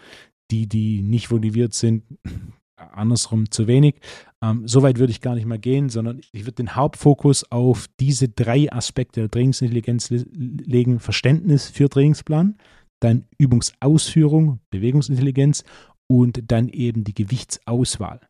[0.50, 2.04] Die, die nicht motiviert sind,
[2.76, 3.96] andersrum zu wenig.
[4.42, 8.28] Ähm, Soweit würde ich gar nicht mal gehen, sondern ich würde den Hauptfokus auf diese
[8.28, 11.00] drei Aspekte der Trainingsintelligenz legen.
[11.00, 12.56] Verständnis für Trainingsplan,
[13.00, 15.64] dann Übungsausführung, Bewegungsintelligenz
[16.06, 18.20] und dann eben die Gewichtsauswahl.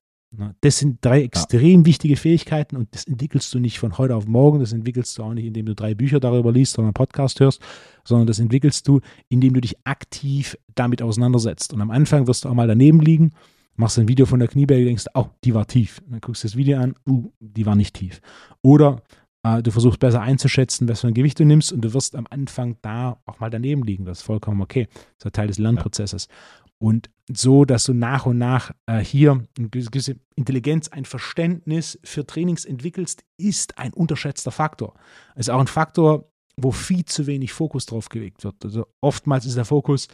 [0.61, 1.87] Das sind drei extrem ja.
[1.87, 5.33] wichtige Fähigkeiten und das entwickelst du nicht von heute auf morgen, das entwickelst du auch
[5.33, 7.63] nicht, indem du drei Bücher darüber liest oder einen Podcast hörst,
[8.05, 11.73] sondern das entwickelst du, indem du dich aktiv damit auseinandersetzt.
[11.73, 13.33] Und am Anfang wirst du auch mal daneben liegen,
[13.77, 16.03] machst ein Video von der Knieberge, denkst, oh, die war tief.
[16.05, 18.21] Und dann guckst du das Video an, uh, die war nicht tief.
[18.63, 19.03] Oder
[19.43, 22.27] äh, du versuchst besser einzuschätzen, was für ein Gewicht du nimmst und du wirst am
[22.29, 24.05] Anfang da auch mal daneben liegen.
[24.05, 24.89] Das ist vollkommen okay.
[25.19, 26.29] Das ist Teil des Lernprozesses.
[26.29, 26.67] Ja.
[26.79, 32.27] Und so, dass du nach und nach äh, hier eine gewisse Intelligenz, ein Verständnis für
[32.27, 34.95] Trainings entwickelst, ist ein unterschätzter Faktor.
[35.35, 38.65] Ist auch ein Faktor, wo viel zu wenig Fokus drauf gelegt wird.
[38.65, 40.09] Also oftmals ist der Fokus,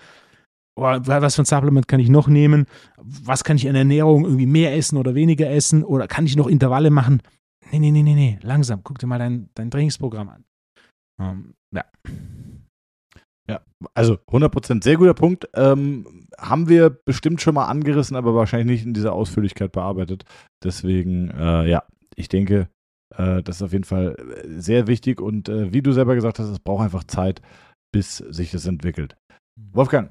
[0.76, 2.66] oh, was für ein Supplement kann ich noch nehmen?
[2.96, 5.84] Was kann ich in der Ernährung irgendwie mehr essen oder weniger essen?
[5.84, 7.22] Oder kann ich noch Intervalle machen?
[7.70, 8.82] Nee, nee, nee, nee, nee, langsam.
[8.82, 10.44] Guck dir mal dein, dein Trainingsprogramm an.
[11.20, 11.84] Ähm, ja.
[13.48, 13.60] Ja,
[13.94, 15.48] also 100% sehr guter Punkt.
[15.54, 20.24] Ähm, haben wir bestimmt schon mal angerissen, aber wahrscheinlich nicht in dieser Ausführlichkeit bearbeitet.
[20.62, 21.82] Deswegen, äh, ja,
[22.14, 22.68] ich denke,
[23.16, 26.38] äh, das ist auf jeden Fall äh, sehr wichtig und äh, wie du selber gesagt
[26.38, 27.42] hast, es braucht einfach Zeit,
[27.92, 29.16] bis sich das entwickelt.
[29.56, 29.74] Mhm.
[29.74, 30.10] Wolfgang,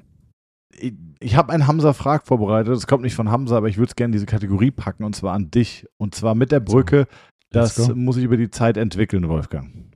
[0.78, 2.74] ich, ich habe einen Hamza-Frag vorbereitet.
[2.74, 5.16] Das kommt nicht von Hamza, aber ich würde es gerne in diese Kategorie packen und
[5.16, 5.88] zwar an dich.
[5.98, 7.08] Und zwar mit der Brücke,
[7.50, 9.91] das muss ich über die Zeit entwickeln, Wolfgang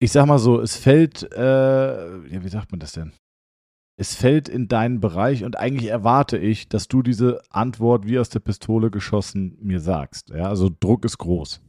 [0.00, 3.12] ich sag mal so, es fällt, äh, ja, wie sagt man das denn?
[3.98, 8.30] Es fällt in deinen Bereich und eigentlich erwarte ich, dass du diese Antwort wie aus
[8.30, 10.30] der Pistole geschossen mir sagst.
[10.30, 11.60] Ja, also Druck ist groß.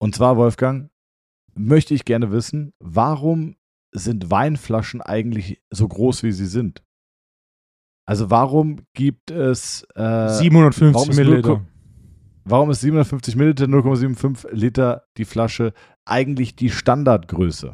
[0.00, 0.90] Und zwar, Wolfgang,
[1.54, 3.56] möchte ich gerne wissen, warum
[3.94, 6.82] sind Weinflaschen eigentlich so groß, wie sie sind?
[8.06, 11.64] Also warum gibt es äh, 750 Milliliter?
[12.44, 15.72] Warum ist 750 Milliliter, 0,75 Liter die Flasche
[16.04, 17.72] eigentlich die Standardgröße?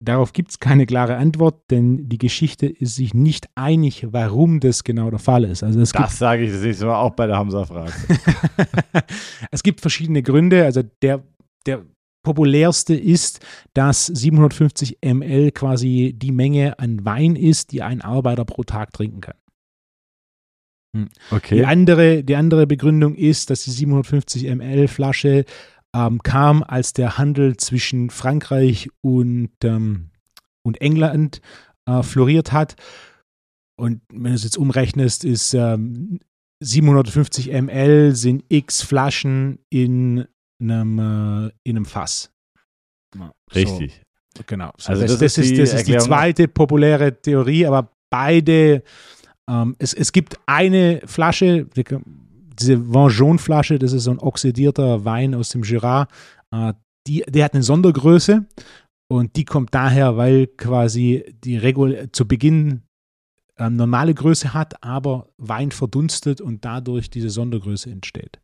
[0.00, 4.84] Darauf gibt es keine klare Antwort, denn die Geschichte ist sich nicht einig, warum das
[4.84, 5.62] genau der Fall ist.
[5.62, 7.92] Also das sage ich das nächste Mal auch bei der Hamza-Frage.
[9.50, 10.64] es gibt verschiedene Gründe.
[10.64, 11.22] Also der,
[11.64, 11.86] der
[12.22, 13.40] populärste ist,
[13.72, 19.22] dass 750 ml quasi die Menge an Wein ist, die ein Arbeiter pro Tag trinken
[19.22, 19.36] kann.
[20.94, 21.08] Hm.
[21.30, 21.56] Okay.
[21.56, 25.44] Die andere, die andere Begründung ist, dass die 750 ml Flasche
[25.94, 30.10] ähm, kam, als der Handel zwischen Frankreich und, ähm,
[30.62, 31.40] und England
[31.86, 32.76] äh, floriert hat.
[33.76, 36.20] Und wenn du es jetzt umrechnest, ist ähm,
[36.62, 40.26] 750 ml sind x Flaschen in
[40.60, 42.30] einem, äh, in einem Fass.
[43.54, 44.02] Richtig.
[44.36, 44.72] So, genau.
[44.78, 48.82] So, also das, das, ist, die, das ist die zweite populäre Theorie, aber beide
[49.50, 51.66] ähm, es, es gibt eine Flasche,
[52.58, 56.08] diese Vengeon-Flasche, das ist so ein oxidierter Wein aus dem Jura,
[56.50, 56.72] äh,
[57.06, 58.46] die, die hat eine Sondergröße
[59.08, 62.82] und die kommt daher, weil quasi die Regul zu Beginn
[63.56, 68.40] äh, normale Größe hat, aber Wein verdunstet und dadurch diese Sondergröße entsteht.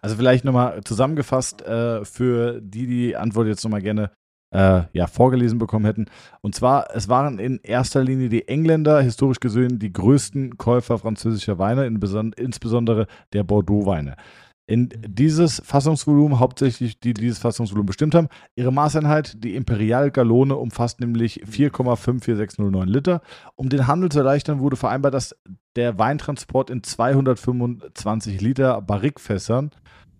[0.00, 4.12] Also vielleicht nochmal zusammengefasst äh, für die, die Antwort jetzt nochmal gerne
[4.50, 6.06] äh, ja, vorgelesen bekommen hätten.
[6.40, 11.58] Und zwar, es waren in erster Linie die Engländer, historisch gesehen, die größten Käufer französischer
[11.58, 12.00] Weine, in
[12.36, 14.16] insbesondere der Bordeaux-Weine.
[14.66, 21.00] In dieses Fassungsvolumen, hauptsächlich die dieses Fassungsvolumen bestimmt haben, ihre Maßeinheit, die Imperial Gallone, umfasst
[21.00, 23.22] nämlich 4,54609 Liter.
[23.56, 25.34] Um den Handel zu erleichtern, wurde vereinbart, dass
[25.74, 29.70] der Weintransport in 225 Liter Barrikfässern,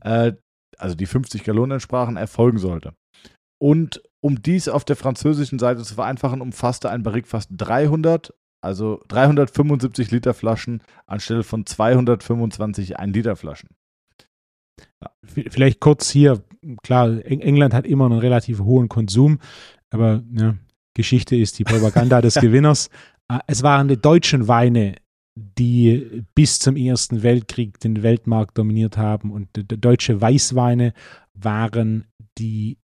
[0.00, 0.32] äh,
[0.78, 2.94] also die 50 Gallonen entsprachen, erfolgen sollte.
[3.58, 9.00] Und um dies auf der französischen Seite zu vereinfachen, umfasste ein Barrique fast 300, also
[9.08, 13.70] 375 Liter Flaschen anstelle von 225 1 Liter Flaschen.
[15.02, 15.10] Ja.
[15.22, 16.42] Vielleicht kurz hier,
[16.82, 19.38] klar, England hat immer einen relativ hohen Konsum,
[19.90, 20.56] aber ja,
[20.94, 22.88] Geschichte ist die Propaganda des Gewinners.
[23.28, 24.96] Äh, es waren die deutschen Weine,
[25.36, 30.92] die bis zum Ersten Weltkrieg den Weltmarkt dominiert haben und deutsche Weißweine
[31.34, 32.06] waren
[32.38, 32.78] die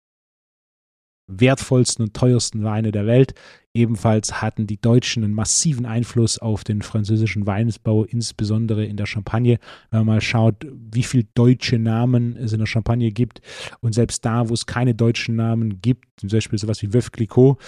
[1.26, 3.34] wertvollsten und teuersten Weine der Welt.
[3.72, 9.58] Ebenfalls hatten die Deutschen einen massiven Einfluss auf den französischen Weinbau, insbesondere in der Champagne.
[9.90, 13.40] Wenn man mal schaut, wie viele deutsche Namen es in der Champagne gibt
[13.80, 17.58] und selbst da, wo es keine deutschen Namen gibt, zum Beispiel sowas wie Veuve Clicquot,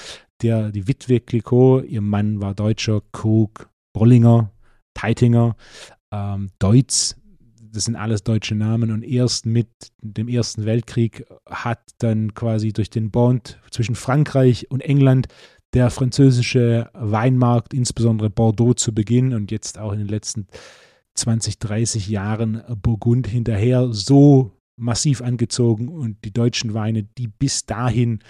[0.43, 4.53] der, die Witwe Clicquot, ihr Mann war Deutscher, Krug, Bollinger,
[4.95, 5.57] Teitinger,
[6.13, 7.17] ähm, Deutz,
[7.77, 9.69] das sind alles deutsche Namen und erst mit
[10.01, 15.29] dem Ersten Weltkrieg hat dann quasi durch den Bond zwischen Frankreich und England
[15.75, 20.47] der französische Weinmarkt, insbesondere Bordeaux zu Beginn und jetzt auch in den letzten
[21.15, 28.21] 20, 30 Jahren Burgund hinterher so massiv angezogen und die deutschen Weine, die bis dahin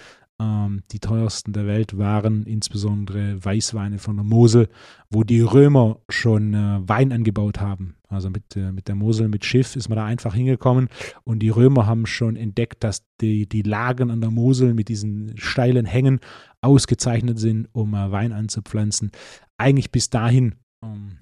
[0.40, 4.68] ähm, die teuersten der Welt waren, insbesondere Weißweine von der Mosel,
[5.10, 7.95] wo die Römer schon äh, Wein angebaut haben.
[8.08, 10.88] Also mit, äh, mit der Mosel, mit Schiff ist man da einfach hingekommen
[11.24, 15.36] und die Römer haben schon entdeckt, dass die, die Lagen an der Mosel mit diesen
[15.36, 16.20] steilen Hängen
[16.60, 19.10] ausgezeichnet sind, um äh, Wein anzupflanzen.
[19.58, 20.54] Eigentlich bis dahin
[20.84, 21.18] ähm,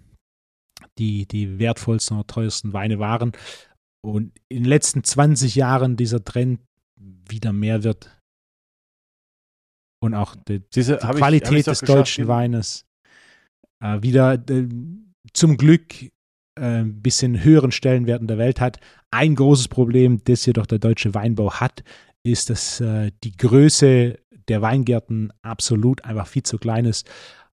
[0.99, 3.33] die, die wertvollsten oder teuersten Weine waren.
[4.03, 6.61] Und in den letzten 20 Jahren dieser Trend
[6.97, 8.11] wieder mehr wird.
[10.03, 12.85] Und auch die, Siehste, die Qualität ich, des deutschen Weines
[13.81, 14.69] äh, wieder äh,
[15.33, 16.13] zum Glück
[16.57, 18.79] ein bisschen höheren Stellenwert in der Welt hat.
[19.11, 21.83] Ein großes Problem, das jedoch der deutsche Weinbau hat,
[22.23, 27.09] ist, dass äh, die Größe der Weingärten absolut einfach viel zu klein ist.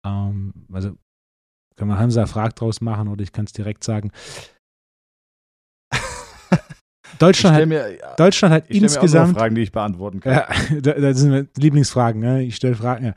[0.06, 0.92] Ähm, also
[1.76, 4.12] kann man Hansa Frag draus machen oder ich kann es direkt sagen.
[7.20, 9.34] Deutschland hat, mir, Deutschland hat ich insgesamt.
[9.34, 10.34] Mir Fragen, die ich beantworten kann.
[10.34, 10.48] Ja,
[10.82, 12.22] das sind Lieblingsfragen.
[12.22, 12.44] Ne?
[12.44, 13.06] Ich stelle Fragen.
[13.06, 13.14] Ja.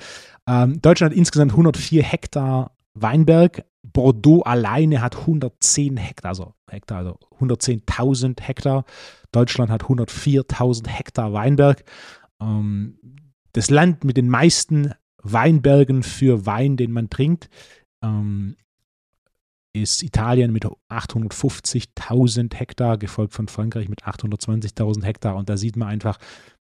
[0.65, 3.65] Ähm, Deutschland hat insgesamt 104 Hektar Weinberg.
[3.83, 8.85] Bordeaux alleine hat 110 Hektar, also Hektar, also 110.000 Hektar.
[9.33, 11.85] Deutschland hat 104.000 Hektar Weinberg.
[12.41, 12.99] Ähm,
[13.53, 17.49] das Land mit den meisten Weinbergen für Wein, den man trinkt,
[18.03, 18.57] ähm,
[19.73, 25.37] ist Italien mit 850.000 Hektar, gefolgt von Frankreich mit 820.000 Hektar.
[25.37, 26.19] Und da sieht man einfach,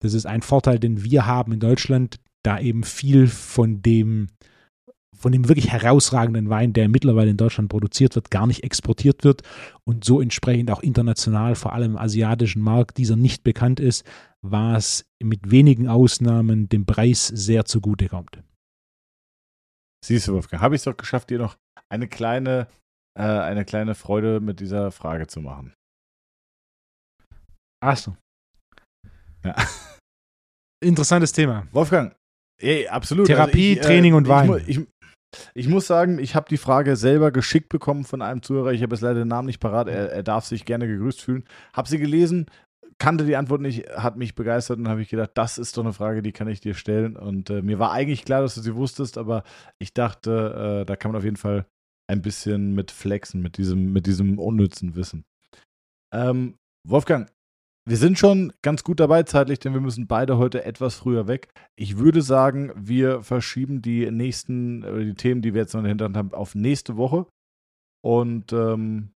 [0.00, 4.28] das ist ein Vorteil, den wir haben in Deutschland, da eben viel von dem,
[5.20, 9.42] von dem wirklich herausragenden Wein, der mittlerweile in Deutschland produziert wird, gar nicht exportiert wird
[9.84, 14.04] und so entsprechend auch international, vor allem im asiatischen Markt, dieser nicht bekannt ist,
[14.42, 18.42] was mit wenigen Ausnahmen dem Preis sehr zugute kommt.
[20.04, 21.56] Siehst du, Wolfgang, habe ich es doch geschafft, dir noch
[21.90, 22.66] eine kleine
[23.18, 25.74] äh, eine kleine Freude mit dieser Frage zu machen.
[27.82, 28.16] Achso.
[29.44, 29.56] Ja.
[30.82, 31.66] Interessantes Thema.
[31.72, 32.14] Wolfgang,
[32.60, 33.26] ey, absolut.
[33.26, 34.64] Therapie, also ich, äh, Training und Wein.
[34.66, 34.86] Ich, ich,
[35.54, 38.72] ich, muss sagen, ich habe die Frage selber geschickt bekommen von einem Zuhörer.
[38.72, 39.88] Ich habe jetzt leider den Namen nicht parat.
[39.88, 41.44] Er, er darf sich gerne gegrüßt fühlen.
[41.72, 42.46] Habe sie gelesen,
[42.98, 45.92] kannte die Antwort nicht, hat mich begeistert und habe ich gedacht, das ist doch eine
[45.92, 47.16] Frage, die kann ich dir stellen.
[47.16, 49.42] Und äh, mir war eigentlich klar, dass du sie wusstest, aber
[49.78, 51.66] ich dachte, äh, da kann man auf jeden Fall
[52.08, 55.24] ein bisschen mit flexen, mit diesem, mit diesem unnützen Wissen.
[56.12, 56.56] Ähm,
[56.86, 57.30] Wolfgang,
[57.86, 61.48] wir sind schon ganz gut dabei zeitlich, denn wir müssen beide heute etwas früher weg.
[61.76, 65.84] Ich würde sagen, wir verschieben die nächsten, äh, die Themen, die wir jetzt noch in
[65.84, 67.26] der Hinterhand haben, auf nächste Woche.
[68.02, 69.12] Und ähm,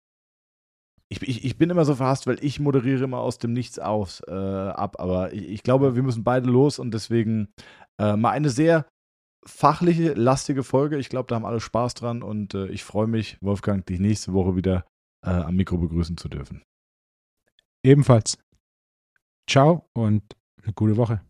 [1.09, 4.23] ich, ich, ich, bin immer so verhasst, weil ich moderiere immer aus dem Nichts aus
[4.27, 4.97] äh, ab.
[4.99, 7.49] Aber ich, ich, glaube, wir müssen beide los und deswegen
[8.01, 8.87] äh, mal eine sehr
[9.45, 10.99] fachliche, lastige Folge.
[10.99, 14.33] Ich glaube, da haben alle Spaß dran und äh, ich freue mich, Wolfgang, dich nächste
[14.33, 14.87] Woche wieder
[15.25, 16.63] äh, am Mikro begrüßen zu dürfen.
[17.85, 18.39] Ebenfalls.
[19.49, 20.22] Ciao und
[20.62, 21.20] eine gute Woche.